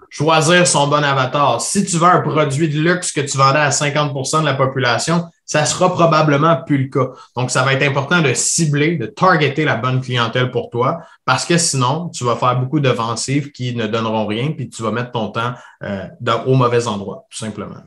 [0.09, 1.61] choisir son bon avatar.
[1.61, 5.25] Si tu vends un produit de luxe que tu vendais à 50% de la population,
[5.53, 7.11] ça sera probablement plus le cas.
[7.37, 11.45] Donc, ça va être important de cibler, de targeter la bonne clientèle pour toi, parce
[11.45, 15.11] que sinon, tu vas faire beaucoup d'offensives qui ne donneront rien, puis tu vas mettre
[15.11, 16.07] ton temps euh,
[16.47, 17.83] au mauvais endroit, tout simplement.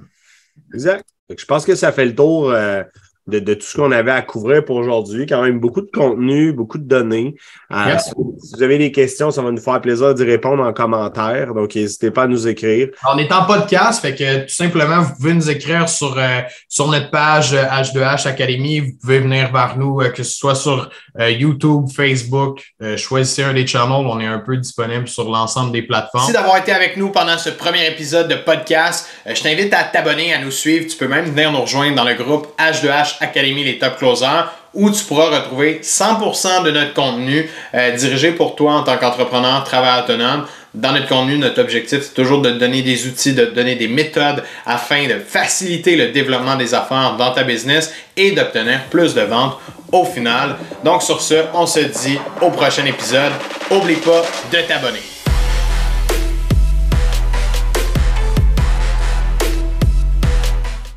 [0.75, 1.03] Exact.
[1.35, 2.51] Je pense que ça fait le tour.
[2.51, 2.83] Euh,
[3.27, 5.25] de, de, tout ce qu'on avait à couvrir pour aujourd'hui.
[5.25, 7.35] Quand même beaucoup de contenu, beaucoup de données.
[7.71, 11.53] Euh, si, vous avez des questions, ça va nous faire plaisir d'y répondre en commentaire.
[11.53, 12.89] Donc, n'hésitez pas à nous écrire.
[13.11, 16.87] On est en podcast, fait que tout simplement, vous pouvez nous écrire sur, euh, sur
[16.87, 18.79] notre page H2H euh, Academy.
[18.79, 22.61] Vous pouvez venir vers nous, que ce soit sur YouTube, Facebook.
[22.97, 24.05] choisissez un des channels.
[24.05, 26.25] On est un peu disponible sur l'ensemble des plateformes.
[26.25, 29.07] Merci d'avoir été avec nous pendant ce premier épisode de podcast.
[29.25, 30.87] je t'invite à t'abonner, à nous suivre.
[30.87, 34.91] Tu peux même venir nous rejoindre dans le groupe H2H Académie les top closers où
[34.91, 40.03] tu pourras retrouver 100% de notre contenu euh, dirigé pour toi en tant qu'entrepreneur, travailleur
[40.03, 40.45] autonome.
[40.73, 43.75] Dans notre contenu, notre objectif, c'est toujours de te donner des outils, de te donner
[43.75, 49.13] des méthodes afin de faciliter le développement des affaires dans ta business et d'obtenir plus
[49.13, 49.57] de ventes
[49.93, 50.57] au final.
[50.83, 53.31] Donc sur ce, on se dit au prochain épisode.
[53.71, 55.14] N'oublie pas de t'abonner.